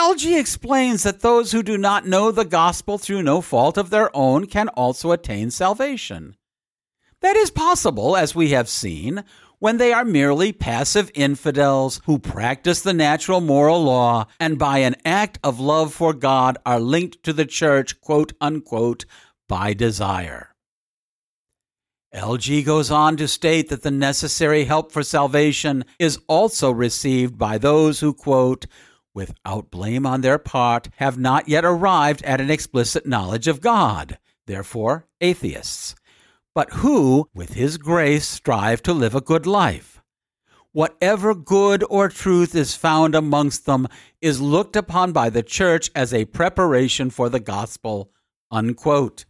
LG 0.00 0.40
explains 0.40 1.02
that 1.02 1.20
those 1.20 1.52
who 1.52 1.62
do 1.62 1.76
not 1.76 2.06
know 2.06 2.30
the 2.30 2.46
gospel 2.46 2.96
through 2.96 3.22
no 3.22 3.42
fault 3.42 3.76
of 3.76 3.90
their 3.90 4.08
own 4.16 4.46
can 4.46 4.68
also 4.68 5.12
attain 5.12 5.50
salvation. 5.50 6.36
That 7.20 7.36
is 7.36 7.50
possible, 7.50 8.16
as 8.16 8.34
we 8.34 8.48
have 8.52 8.66
seen, 8.66 9.24
when 9.58 9.76
they 9.76 9.92
are 9.92 10.06
merely 10.06 10.52
passive 10.52 11.10
infidels 11.14 12.00
who 12.06 12.18
practice 12.18 12.80
the 12.80 12.94
natural 12.94 13.42
moral 13.42 13.84
law 13.84 14.24
and 14.40 14.58
by 14.58 14.78
an 14.78 14.96
act 15.04 15.38
of 15.44 15.60
love 15.60 15.92
for 15.92 16.14
God 16.14 16.56
are 16.64 16.80
linked 16.80 17.22
to 17.24 17.34
the 17.34 17.44
church, 17.44 18.00
quote 18.00 18.32
unquote, 18.40 19.04
by 19.50 19.74
desire. 19.74 20.54
LG 22.14 22.64
goes 22.64 22.90
on 22.90 23.18
to 23.18 23.28
state 23.28 23.68
that 23.68 23.82
the 23.82 23.90
necessary 23.90 24.64
help 24.64 24.92
for 24.92 25.02
salvation 25.02 25.84
is 25.98 26.18
also 26.26 26.70
received 26.70 27.36
by 27.36 27.58
those 27.58 28.00
who, 28.00 28.14
quote, 28.14 28.64
without 29.14 29.70
blame 29.70 30.06
on 30.06 30.20
their 30.20 30.38
part, 30.38 30.88
have 30.96 31.18
not 31.18 31.48
yet 31.48 31.64
arrived 31.64 32.22
at 32.24 32.40
an 32.40 32.50
explicit 32.50 33.06
knowledge 33.06 33.48
of 33.48 33.60
God, 33.60 34.18
therefore 34.46 35.06
atheists, 35.20 35.94
but 36.54 36.72
who, 36.74 37.28
with 37.34 37.54
His 37.54 37.78
grace, 37.78 38.26
strive 38.26 38.82
to 38.82 38.92
live 38.92 39.14
a 39.14 39.20
good 39.20 39.46
life. 39.46 40.00
Whatever 40.72 41.34
good 41.34 41.84
or 41.90 42.08
truth 42.08 42.54
is 42.54 42.76
found 42.76 43.14
amongst 43.16 43.66
them 43.66 43.88
is 44.20 44.40
looked 44.40 44.76
upon 44.76 45.12
by 45.12 45.28
the 45.28 45.42
church 45.42 45.90
as 45.96 46.14
a 46.14 46.26
preparation 46.26 47.10
for 47.10 47.28
the 47.28 47.40
gospel. 47.40 48.12
Unquote. 48.52 49.24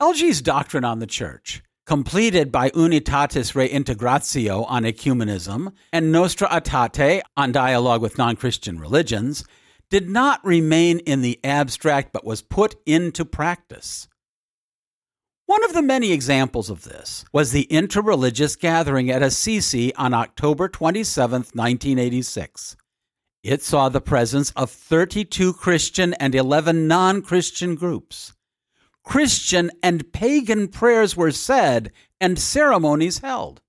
LG's 0.00 0.40
doctrine 0.40 0.84
on 0.84 1.00
the 1.00 1.06
church 1.06 1.62
completed 1.88 2.52
by 2.52 2.68
Unitatis 2.70 3.54
Reintegratio 3.54 4.66
on 4.68 4.82
Ecumenism 4.82 5.72
and 5.90 6.12
Nostra 6.12 6.46
Aetate 6.48 7.22
on 7.34 7.50
dialogue 7.50 8.02
with 8.02 8.18
non 8.18 8.36
Christian 8.36 8.78
religions, 8.78 9.42
did 9.88 10.06
not 10.10 10.44
remain 10.44 10.98
in 10.98 11.22
the 11.22 11.40
abstract 11.42 12.12
but 12.12 12.26
was 12.26 12.42
put 12.42 12.76
into 12.84 13.24
practice. 13.24 14.06
One 15.46 15.64
of 15.64 15.72
the 15.72 15.80
many 15.80 16.12
examples 16.12 16.68
of 16.68 16.84
this 16.84 17.24
was 17.32 17.52
the 17.52 17.66
interreligious 17.70 18.60
gathering 18.60 19.10
at 19.10 19.22
Assisi 19.22 19.94
on 19.94 20.12
October 20.12 20.68
27, 20.68 21.38
1986. 21.54 22.76
It 23.42 23.62
saw 23.62 23.88
the 23.88 24.02
presence 24.02 24.50
of 24.50 24.70
32 24.70 25.54
Christian 25.54 26.12
and 26.14 26.34
11 26.34 26.86
non 26.86 27.22
Christian 27.22 27.76
groups. 27.76 28.34
Christian 29.08 29.70
and 29.82 30.12
pagan 30.12 30.68
prayers 30.68 31.16
were 31.16 31.30
said 31.30 31.92
and 32.20 32.38
ceremonies 32.38 33.20
held. 33.20 33.62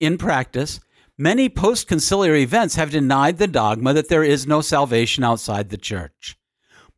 In 0.00 0.18
practice, 0.18 0.80
many 1.16 1.48
post 1.48 1.88
conciliar 1.88 2.38
events 2.38 2.74
have 2.74 2.90
denied 2.90 3.38
the 3.38 3.46
dogma 3.46 3.94
that 3.94 4.10
there 4.10 4.22
is 4.22 4.46
no 4.46 4.60
salvation 4.60 5.24
outside 5.24 5.70
the 5.70 5.78
church. 5.78 6.36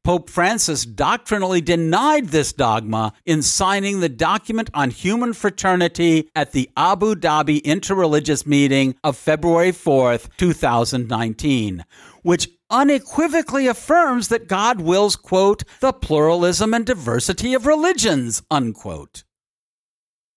Pope 0.03 0.29
Francis 0.29 0.85
doctrinally 0.85 1.61
denied 1.61 2.31
this 2.31 2.53
dogma 2.53 3.13
in 3.25 3.43
signing 3.43 4.01
the 4.01 4.09
document 4.09 4.69
on 4.75 4.91
human 4.91 5.33
fraternity 5.33 6.29
at 6.35 6.51
the 6.51 6.69
Abu 6.77 7.15
Dhabi 7.15 7.63
Interreligious 7.63 8.45
Meeting 8.45 8.97
of 9.05 9.17
February 9.17 9.71
4th, 9.71 10.29
2019, 10.37 11.85
which 12.23 12.49
unequivocally 12.73 13.69
affirms 13.69 14.29
that 14.29 14.49
God 14.49 14.81
wills, 14.81 15.15
quote, 15.15 15.63
the 15.81 15.93
pluralism 15.93 16.75
and 16.75 16.85
diversity 16.85 17.55
of 17.55 17.67
religions, 17.67 18.43
unquote. 18.51 19.23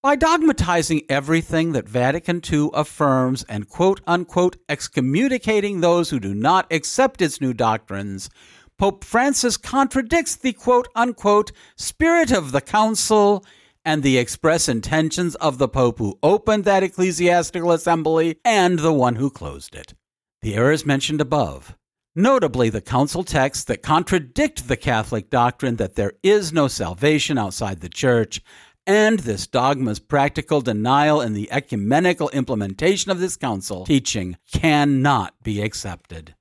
By 0.04 0.16
dogmatizing 0.16 1.06
everything 1.10 1.72
that 1.72 1.90
Vatican 1.90 2.40
II 2.48 2.70
affirms 2.76 3.42
and 3.46 3.68
quote 3.68 4.02
unquote 4.06 4.58
excommunicating 4.70 5.82
those 5.82 6.12
who 6.12 6.20
do 6.20 6.36
not 6.36 6.72
accept 6.72 7.24
its 7.24 7.42
new 7.42 7.54
doctrines, 7.54 8.30
Pope 8.78 9.04
Francis 9.04 9.58
contradicts 9.58 10.36
the 10.36 10.54
quote 10.54 10.90
unquote 10.94 11.52
spirit 11.76 12.32
of 12.32 12.52
the 12.52 12.62
Council 12.62 13.44
and 13.84 14.04
the 14.04 14.20
express 14.20 14.70
intentions 14.70 15.34
of 15.36 15.58
the 15.58 15.68
Pope 15.68 15.98
who 15.98 16.20
opened 16.22 16.66
that 16.66 16.84
ecclesiastical 16.84 17.72
assembly 17.72 18.38
and 18.46 18.78
the 18.78 18.94
one 18.94 19.16
who 19.16 19.32
closed 19.32 19.74
it. 19.74 19.96
The 20.44 20.54
errors 20.54 20.86
mentioned 20.86 21.22
above, 21.22 21.76
notably 22.16 22.70
the 22.70 22.82
council 22.82 23.24
texts 23.24 23.66
that 23.66 23.84
contradict 23.84 24.68
the 24.68 24.78
Catholic 24.78 25.30
doctrine 25.30 25.76
that 25.76 25.96
there 25.96 26.14
is 26.24 26.54
no 26.54 26.68
salvation 26.68 27.38
outside 27.38 27.82
the 27.82 27.90
Church, 27.90 28.42
and 28.88 29.20
this 29.20 29.48
dogma's 29.48 30.00
practical 30.00 30.62
denial 30.62 31.20
in 31.20 31.34
the 31.34 31.52
ecumenical 31.52 32.30
implementation 32.30 33.12
of 33.12 33.20
this 33.20 33.36
council 33.36 33.86
teaching 33.86 34.38
cannot 34.54 35.34
be 35.44 35.62
accepted. 35.62 36.36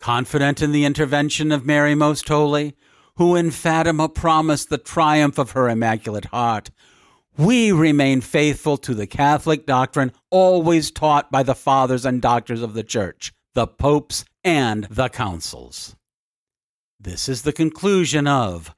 Confident 0.00 0.60
in 0.60 0.72
the 0.72 0.84
intervention 0.84 1.52
of 1.52 1.64
Mary 1.64 1.94
Most 1.94 2.28
Holy, 2.28 2.74
who 3.16 3.36
in 3.36 3.50
Fatima 3.50 4.08
promised 4.08 4.68
the 4.68 4.78
triumph 4.78 5.38
of 5.38 5.52
her 5.52 5.68
Immaculate 5.68 6.26
Heart, 6.26 6.70
we 7.36 7.72
remain 7.72 8.20
faithful 8.20 8.76
to 8.78 8.94
the 8.94 9.06
Catholic 9.06 9.66
doctrine 9.66 10.12
always 10.30 10.90
taught 10.90 11.30
by 11.30 11.42
the 11.42 11.54
fathers 11.54 12.04
and 12.04 12.22
doctors 12.22 12.62
of 12.62 12.74
the 12.74 12.84
Church, 12.84 13.32
the 13.54 13.66
popes, 13.66 14.24
and 14.44 14.84
the 14.84 15.08
councils. 15.08 15.96
This 17.00 17.28
is 17.28 17.42
the 17.42 17.52
conclusion 17.52 18.26
of 18.26 18.74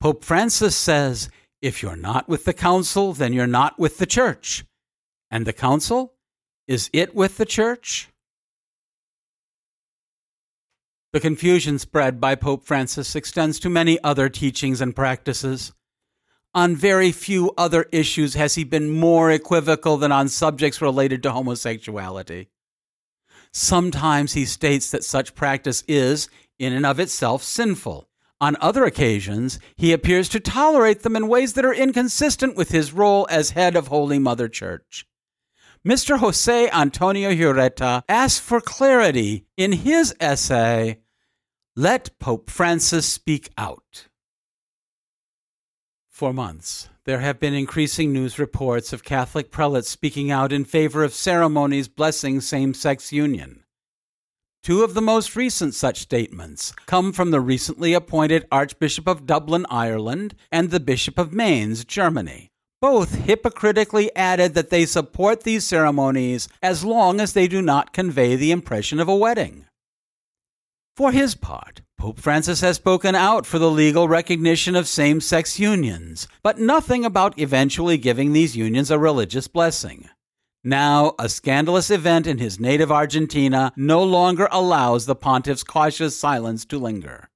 Pope 0.00 0.24
Francis 0.24 0.74
says, 0.74 1.28
if 1.60 1.82
you're 1.82 1.96
not 1.96 2.28
with 2.28 2.44
the 2.44 2.54
council, 2.54 3.12
then 3.12 3.32
you're 3.32 3.46
not 3.46 3.78
with 3.78 3.98
the 3.98 4.06
church. 4.06 4.64
And 5.30 5.46
the 5.46 5.52
council? 5.52 6.14
Is 6.66 6.88
it 6.92 7.14
with 7.14 7.36
the 7.36 7.44
church? 7.44 8.08
The 11.12 11.20
confusion 11.20 11.78
spread 11.78 12.20
by 12.20 12.34
Pope 12.36 12.64
Francis 12.64 13.14
extends 13.14 13.58
to 13.60 13.68
many 13.68 14.02
other 14.02 14.28
teachings 14.28 14.80
and 14.80 14.94
practices. 14.94 15.72
On 16.54 16.74
very 16.76 17.12
few 17.12 17.52
other 17.58 17.86
issues 17.92 18.34
has 18.34 18.54
he 18.54 18.64
been 18.64 18.90
more 18.90 19.30
equivocal 19.30 19.96
than 19.96 20.12
on 20.12 20.28
subjects 20.28 20.80
related 20.80 21.22
to 21.24 21.32
homosexuality. 21.32 22.48
Sometimes 23.52 24.34
he 24.34 24.44
states 24.44 24.90
that 24.90 25.04
such 25.04 25.34
practice 25.34 25.82
is, 25.88 26.28
in 26.58 26.72
and 26.72 26.86
of 26.86 27.00
itself, 27.00 27.42
sinful. 27.42 28.08
On 28.40 28.56
other 28.60 28.84
occasions, 28.84 29.58
he 29.76 29.92
appears 29.92 30.28
to 30.30 30.40
tolerate 30.40 31.02
them 31.02 31.16
in 31.16 31.28
ways 31.28 31.52
that 31.54 31.64
are 31.64 31.74
inconsistent 31.74 32.56
with 32.56 32.70
his 32.70 32.92
role 32.92 33.26
as 33.30 33.50
head 33.50 33.76
of 33.76 33.88
Holy 33.88 34.18
Mother 34.18 34.48
Church. 34.48 35.06
Mr. 35.86 36.18
Jose 36.18 36.70
Antonio 36.70 37.30
Ureta 37.30 38.02
asked 38.08 38.42
for 38.42 38.60
clarity 38.60 39.46
in 39.56 39.72
his 39.72 40.14
essay, 40.20 41.00
Let 41.74 42.18
Pope 42.18 42.50
Francis 42.50 43.06
Speak 43.06 43.50
Out. 43.56 44.08
For 46.20 46.34
months, 46.34 46.90
there 47.06 47.20
have 47.20 47.40
been 47.40 47.54
increasing 47.54 48.12
news 48.12 48.38
reports 48.38 48.92
of 48.92 49.02
Catholic 49.02 49.50
prelates 49.50 49.88
speaking 49.88 50.30
out 50.30 50.52
in 50.52 50.66
favor 50.66 51.02
of 51.02 51.14
ceremonies 51.14 51.88
blessing 51.88 52.42
same 52.42 52.74
sex 52.74 53.10
union. 53.10 53.64
Two 54.62 54.84
of 54.84 54.92
the 54.92 55.00
most 55.00 55.34
recent 55.34 55.72
such 55.72 56.00
statements 56.00 56.74
come 56.84 57.14
from 57.14 57.30
the 57.30 57.40
recently 57.40 57.94
appointed 57.94 58.46
Archbishop 58.52 59.08
of 59.08 59.24
Dublin, 59.24 59.64
Ireland, 59.70 60.34
and 60.52 60.68
the 60.70 60.78
Bishop 60.78 61.16
of 61.16 61.32
Mainz, 61.32 61.86
Germany. 61.86 62.50
Both 62.82 63.14
hypocritically 63.14 64.14
added 64.14 64.52
that 64.52 64.68
they 64.68 64.84
support 64.84 65.44
these 65.44 65.66
ceremonies 65.66 66.48
as 66.62 66.84
long 66.84 67.18
as 67.18 67.32
they 67.32 67.48
do 67.48 67.62
not 67.62 67.94
convey 67.94 68.36
the 68.36 68.52
impression 68.52 69.00
of 69.00 69.08
a 69.08 69.16
wedding. 69.16 69.64
For 70.96 71.12
his 71.12 71.34
part, 71.34 71.82
Pope 71.96 72.18
Francis 72.18 72.60
has 72.60 72.76
spoken 72.76 73.14
out 73.14 73.46
for 73.46 73.58
the 73.58 73.70
legal 73.70 74.08
recognition 74.08 74.74
of 74.74 74.88
same 74.88 75.20
sex 75.20 75.58
unions, 75.58 76.28
but 76.42 76.58
nothing 76.58 77.04
about 77.04 77.38
eventually 77.38 77.98
giving 77.98 78.32
these 78.32 78.56
unions 78.56 78.90
a 78.90 78.98
religious 78.98 79.48
blessing. 79.48 80.08
Now, 80.62 81.14
a 81.18 81.28
scandalous 81.28 81.90
event 81.90 82.26
in 82.26 82.38
his 82.38 82.60
native 82.60 82.92
Argentina 82.92 83.72
no 83.76 84.02
longer 84.02 84.48
allows 84.50 85.06
the 85.06 85.14
pontiff's 85.14 85.62
cautious 85.62 86.18
silence 86.18 86.66
to 86.66 86.78
linger. 86.78 87.30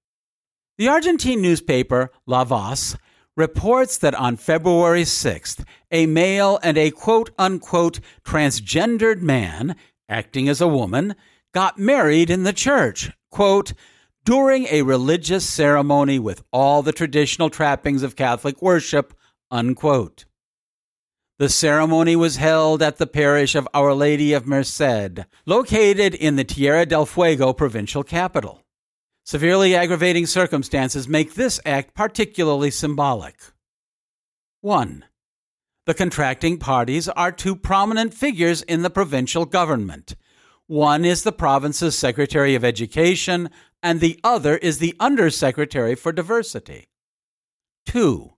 The 0.76 0.88
Argentine 0.88 1.40
newspaper 1.40 2.10
La 2.26 2.44
Voz 2.44 2.96
reports 3.36 3.96
that 3.98 4.14
on 4.14 4.36
February 4.36 5.02
6th, 5.02 5.64
a 5.90 6.06
male 6.06 6.58
and 6.62 6.76
a 6.76 6.90
quote 6.90 7.30
unquote 7.38 8.00
transgendered 8.24 9.20
man, 9.20 9.76
acting 10.08 10.48
as 10.48 10.60
a 10.60 10.68
woman, 10.68 11.14
got 11.54 11.78
married 11.78 12.28
in 12.30 12.42
the 12.42 12.52
church, 12.52 13.10
quote, 13.34 13.74
during 14.24 14.66
a 14.70 14.82
religious 14.82 15.44
ceremony 15.44 16.20
with 16.20 16.44
all 16.52 16.82
the 16.82 16.92
traditional 16.92 17.50
trappings 17.50 18.04
of 18.04 18.14
Catholic 18.14 18.62
worship, 18.62 19.12
unquote. 19.50 20.24
The 21.40 21.48
ceremony 21.48 22.14
was 22.14 22.36
held 22.36 22.80
at 22.80 22.98
the 22.98 23.08
parish 23.08 23.56
of 23.56 23.68
Our 23.74 23.92
Lady 23.92 24.32
of 24.32 24.46
Merced, 24.46 25.26
located 25.46 26.14
in 26.14 26.36
the 26.36 26.44
Tierra 26.44 26.86
del 26.86 27.06
Fuego 27.06 27.52
provincial 27.52 28.04
capital. 28.04 28.62
Severely 29.24 29.74
aggravating 29.74 30.26
circumstances 30.26 31.08
make 31.08 31.34
this 31.34 31.58
act 31.66 31.92
particularly 31.92 32.70
symbolic. 32.70 33.34
1. 34.60 35.04
The 35.86 35.94
contracting 35.94 36.58
parties 36.58 37.08
are 37.08 37.32
two 37.32 37.56
prominent 37.56 38.14
figures 38.14 38.62
in 38.62 38.82
the 38.82 38.90
provincial 38.90 39.44
government. 39.44 40.14
One 40.66 41.04
is 41.04 41.22
the 41.22 41.32
province's 41.32 41.98
Secretary 41.98 42.54
of 42.54 42.64
Education, 42.64 43.50
and 43.82 44.00
the 44.00 44.18
other 44.24 44.56
is 44.56 44.78
the 44.78 44.96
Undersecretary 44.98 45.94
for 45.94 46.10
Diversity. 46.10 46.88
2. 47.86 48.32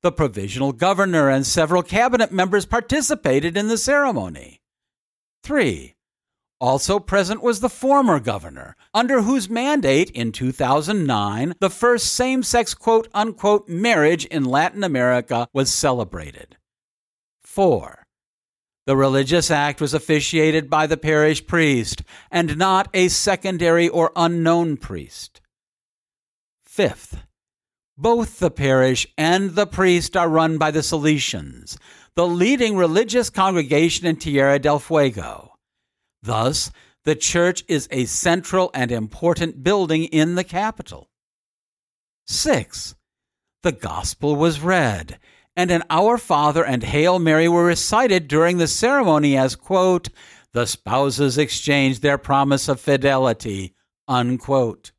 The 0.00 0.12
provisional 0.12 0.72
governor 0.72 1.28
and 1.28 1.46
several 1.46 1.82
cabinet 1.82 2.32
members 2.32 2.64
participated 2.64 3.56
in 3.56 3.68
the 3.68 3.76
ceremony. 3.76 4.62
3. 5.42 5.94
Also 6.58 6.98
present 6.98 7.42
was 7.42 7.60
the 7.60 7.68
former 7.68 8.18
governor, 8.18 8.74
under 8.94 9.20
whose 9.20 9.50
mandate 9.50 10.10
in 10.10 10.32
2009 10.32 11.54
the 11.60 11.68
first 11.68 12.14
same 12.14 12.42
sex 12.42 12.72
quote 12.72 13.08
unquote 13.12 13.68
marriage 13.68 14.24
in 14.26 14.44
Latin 14.44 14.82
America 14.82 15.46
was 15.52 15.70
celebrated. 15.70 16.56
4. 17.42 18.01
The 18.84 18.96
religious 18.96 19.50
act 19.50 19.80
was 19.80 19.94
officiated 19.94 20.68
by 20.68 20.86
the 20.86 20.96
parish 20.96 21.46
priest 21.46 22.02
and 22.30 22.56
not 22.56 22.88
a 22.92 23.08
secondary 23.08 23.88
or 23.88 24.10
unknown 24.16 24.76
priest. 24.76 25.40
Fifth, 26.64 27.22
both 27.96 28.40
the 28.40 28.50
parish 28.50 29.06
and 29.16 29.50
the 29.50 29.66
priest 29.66 30.16
are 30.16 30.28
run 30.28 30.58
by 30.58 30.70
the 30.72 30.80
Salesians, 30.80 31.76
the 32.16 32.26
leading 32.26 32.76
religious 32.76 33.30
congregation 33.30 34.06
in 34.06 34.16
Tierra 34.16 34.58
del 34.58 34.80
Fuego. 34.80 35.52
Thus, 36.22 36.72
the 37.04 37.14
church 37.14 37.64
is 37.68 37.88
a 37.90 38.06
central 38.06 38.70
and 38.74 38.90
important 38.90 39.62
building 39.62 40.04
in 40.04 40.34
the 40.34 40.44
capital. 40.44 41.08
6. 42.26 42.94
The 43.62 43.72
gospel 43.72 44.34
was 44.34 44.60
read, 44.60 45.18
and 45.56 45.70
an 45.70 45.82
Our 45.90 46.18
Father 46.18 46.64
and 46.64 46.82
Hail 46.82 47.18
Mary 47.18 47.48
were 47.48 47.64
recited 47.64 48.28
during 48.28 48.58
the 48.58 48.66
ceremony 48.66 49.36
as, 49.36 49.56
quote, 49.56 50.08
the 50.52 50.66
spouses 50.66 51.38
exchanged 51.38 52.02
their 52.02 52.18
promise 52.18 52.68
of 52.68 52.80
fidelity, 52.80 53.74
unquote. 54.06 54.92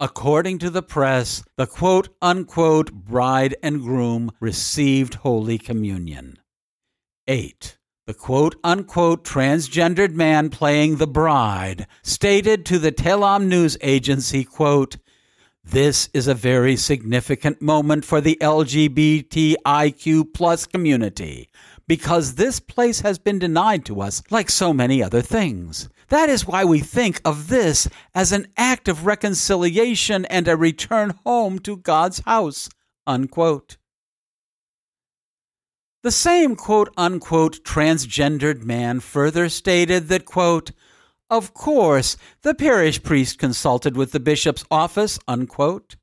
According 0.00 0.58
to 0.58 0.70
the 0.70 0.82
press, 0.82 1.42
the 1.56 1.66
quote 1.66 2.08
unquote 2.20 2.92
bride 2.92 3.56
and 3.62 3.80
groom 3.82 4.30
received 4.40 5.14
Holy 5.14 5.58
Communion. 5.58 6.38
8 7.26 7.78
the 8.06 8.14
quote 8.14 8.54
unquote 8.62 9.24
transgendered 9.24 10.12
man 10.12 10.50
playing 10.50 10.96
the 10.96 11.06
bride 11.06 11.86
stated 12.02 12.66
to 12.66 12.78
the 12.78 12.92
Telam 12.92 13.46
news 13.46 13.78
agency, 13.80 14.44
quote, 14.44 14.96
this 15.64 16.10
is 16.12 16.28
a 16.28 16.34
very 16.34 16.76
significant 16.76 17.62
moment 17.62 18.04
for 18.04 18.20
the 18.20 18.36
LGBTIQ 18.40 20.34
plus 20.34 20.66
community 20.66 21.48
because 21.88 22.34
this 22.34 22.60
place 22.60 23.00
has 23.00 23.18
been 23.18 23.38
denied 23.38 23.84
to 23.86 24.00
us 24.00 24.22
like 24.30 24.50
so 24.50 24.72
many 24.72 25.02
other 25.02 25.22
things. 25.22 25.88
That 26.08 26.28
is 26.28 26.46
why 26.46 26.64
we 26.64 26.80
think 26.80 27.20
of 27.24 27.48
this 27.48 27.88
as 28.14 28.30
an 28.30 28.48
act 28.56 28.88
of 28.88 29.06
reconciliation 29.06 30.26
and 30.26 30.46
a 30.46 30.56
return 30.56 31.14
home 31.24 31.58
to 31.60 31.76
God's 31.76 32.20
house. 32.20 32.68
Unquote. 33.06 33.78
The 36.02 36.12
same 36.12 36.56
quote 36.56 36.92
unquote 36.98 37.64
transgendered 37.64 38.62
man 38.62 39.00
further 39.00 39.48
stated 39.48 40.08
that, 40.08 40.26
quote, 40.26 40.72
of 41.30 41.54
course, 41.54 42.16
the 42.42 42.54
parish 42.54 43.02
priest 43.02 43.38
consulted 43.38 43.96
with 43.96 44.12
the 44.12 44.20
bishop's 44.20 44.64
office, 44.70 45.18
unquote. 45.26 45.96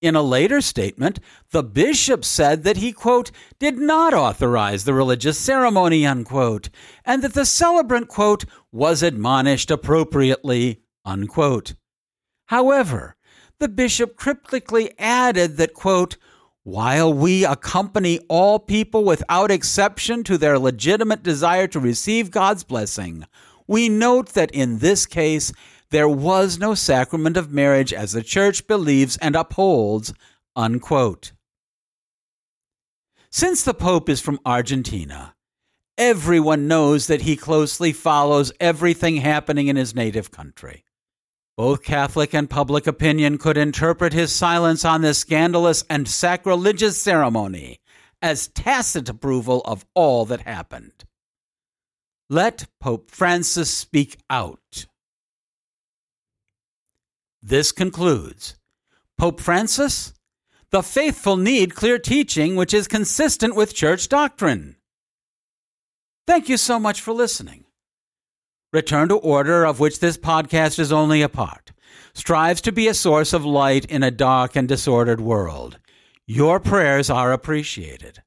In 0.00 0.16
a 0.16 0.22
later 0.22 0.60
statement, 0.60 1.20
the 1.50 1.62
bishop 1.62 2.24
said 2.24 2.64
that 2.64 2.78
he, 2.78 2.92
quote, 2.92 3.30
did 3.60 3.78
not 3.78 4.12
authorize 4.12 4.84
the 4.84 4.94
religious 4.94 5.38
ceremony, 5.38 6.04
unquote, 6.04 6.70
and 7.04 7.22
that 7.22 7.34
the 7.34 7.46
celebrant, 7.46 8.08
quote, 8.08 8.44
was 8.72 9.02
admonished 9.02 9.70
appropriately, 9.70 10.80
unquote. 11.04 11.74
However, 12.46 13.14
the 13.60 13.68
bishop 13.68 14.16
cryptically 14.16 14.92
added 14.98 15.56
that, 15.58 15.72
quote, 15.72 16.16
While 16.64 17.14
we 17.14 17.44
accompany 17.44 18.18
all 18.28 18.58
people 18.58 19.04
without 19.04 19.52
exception 19.52 20.24
to 20.24 20.36
their 20.36 20.58
legitimate 20.58 21.22
desire 21.22 21.68
to 21.68 21.78
receive 21.78 22.32
God's 22.32 22.64
blessing, 22.64 23.24
we 23.72 23.88
note 23.88 24.34
that 24.34 24.50
in 24.50 24.78
this 24.78 25.06
case 25.06 25.50
there 25.88 26.08
was 26.08 26.58
no 26.58 26.74
sacrament 26.74 27.38
of 27.38 27.50
marriage 27.50 27.92
as 27.92 28.12
the 28.12 28.22
Church 28.22 28.66
believes 28.66 29.16
and 29.16 29.34
upholds. 29.34 30.12
Unquote. 30.54 31.32
Since 33.30 33.64
the 33.64 33.72
Pope 33.72 34.10
is 34.10 34.20
from 34.20 34.38
Argentina, 34.44 35.34
everyone 35.96 36.68
knows 36.68 37.06
that 37.06 37.22
he 37.22 37.34
closely 37.34 37.94
follows 37.94 38.52
everything 38.60 39.16
happening 39.16 39.68
in 39.68 39.76
his 39.76 39.94
native 39.94 40.30
country. 40.30 40.84
Both 41.56 41.82
Catholic 41.82 42.34
and 42.34 42.50
public 42.50 42.86
opinion 42.86 43.38
could 43.38 43.56
interpret 43.56 44.12
his 44.12 44.34
silence 44.34 44.84
on 44.84 45.00
this 45.00 45.18
scandalous 45.18 45.82
and 45.88 46.06
sacrilegious 46.06 47.00
ceremony 47.00 47.80
as 48.20 48.48
tacit 48.48 49.08
approval 49.08 49.62
of 49.64 49.86
all 49.94 50.26
that 50.26 50.42
happened. 50.42 51.04
Let 52.32 52.64
Pope 52.80 53.10
Francis 53.10 53.70
speak 53.70 54.16
out. 54.30 54.86
This 57.42 57.72
concludes 57.72 58.56
Pope 59.18 59.38
Francis, 59.38 60.14
the 60.70 60.82
faithful 60.82 61.36
need 61.36 61.74
clear 61.74 61.98
teaching 61.98 62.56
which 62.56 62.72
is 62.72 62.88
consistent 62.88 63.54
with 63.54 63.74
church 63.74 64.08
doctrine. 64.08 64.76
Thank 66.26 66.48
you 66.48 66.56
so 66.56 66.78
much 66.78 67.02
for 67.02 67.12
listening. 67.12 67.66
Return 68.72 69.10
to 69.10 69.16
Order, 69.16 69.66
of 69.66 69.78
which 69.78 70.00
this 70.00 70.16
podcast 70.16 70.78
is 70.78 70.90
only 70.90 71.20
a 71.20 71.28
part, 71.28 71.72
strives 72.14 72.62
to 72.62 72.72
be 72.72 72.88
a 72.88 72.94
source 72.94 73.34
of 73.34 73.44
light 73.44 73.84
in 73.84 74.02
a 74.02 74.10
dark 74.10 74.56
and 74.56 74.66
disordered 74.66 75.20
world. 75.20 75.78
Your 76.26 76.60
prayers 76.60 77.10
are 77.10 77.30
appreciated. 77.30 78.22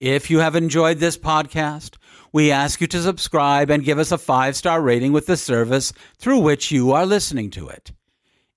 If 0.00 0.30
you 0.30 0.38
have 0.38 0.56
enjoyed 0.56 0.96
this 0.96 1.18
podcast, 1.18 1.98
we 2.32 2.50
ask 2.50 2.80
you 2.80 2.86
to 2.88 3.02
subscribe 3.02 3.70
and 3.70 3.84
give 3.84 3.98
us 3.98 4.10
a 4.10 4.18
five 4.18 4.56
star 4.56 4.80
rating 4.80 5.12
with 5.12 5.26
the 5.26 5.36
service 5.36 5.92
through 6.18 6.40
which 6.40 6.70
you 6.70 6.92
are 6.92 7.06
listening 7.06 7.50
to 7.50 7.68
it. 7.68 7.92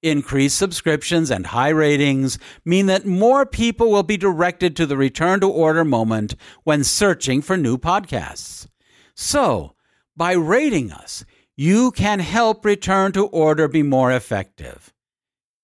Increased 0.02 0.58
subscriptions 0.58 1.32
and 1.32 1.48
high 1.48 1.70
ratings 1.70 2.38
mean 2.64 2.86
that 2.86 3.06
more 3.06 3.46
people 3.46 3.92
will 3.92 4.04
be 4.04 4.18
directed 4.18 4.76
to 4.76 4.86
the 4.86 4.98
return 4.98 5.40
to 5.40 5.50
order 5.50 5.84
moment 5.84 6.36
when 6.64 6.84
searching 6.84 7.42
for 7.42 7.58
new 7.58 7.78
podcasts. 7.78 8.68
So, 9.16 9.74
by 10.16 10.34
rating 10.34 10.92
us, 10.92 11.26
you 11.58 11.92
can 11.92 12.20
help 12.20 12.66
Return 12.66 13.14
to 13.14 13.28
Order 13.28 13.68
be 13.68 13.82
more 13.82 14.12
effective. 14.12 14.94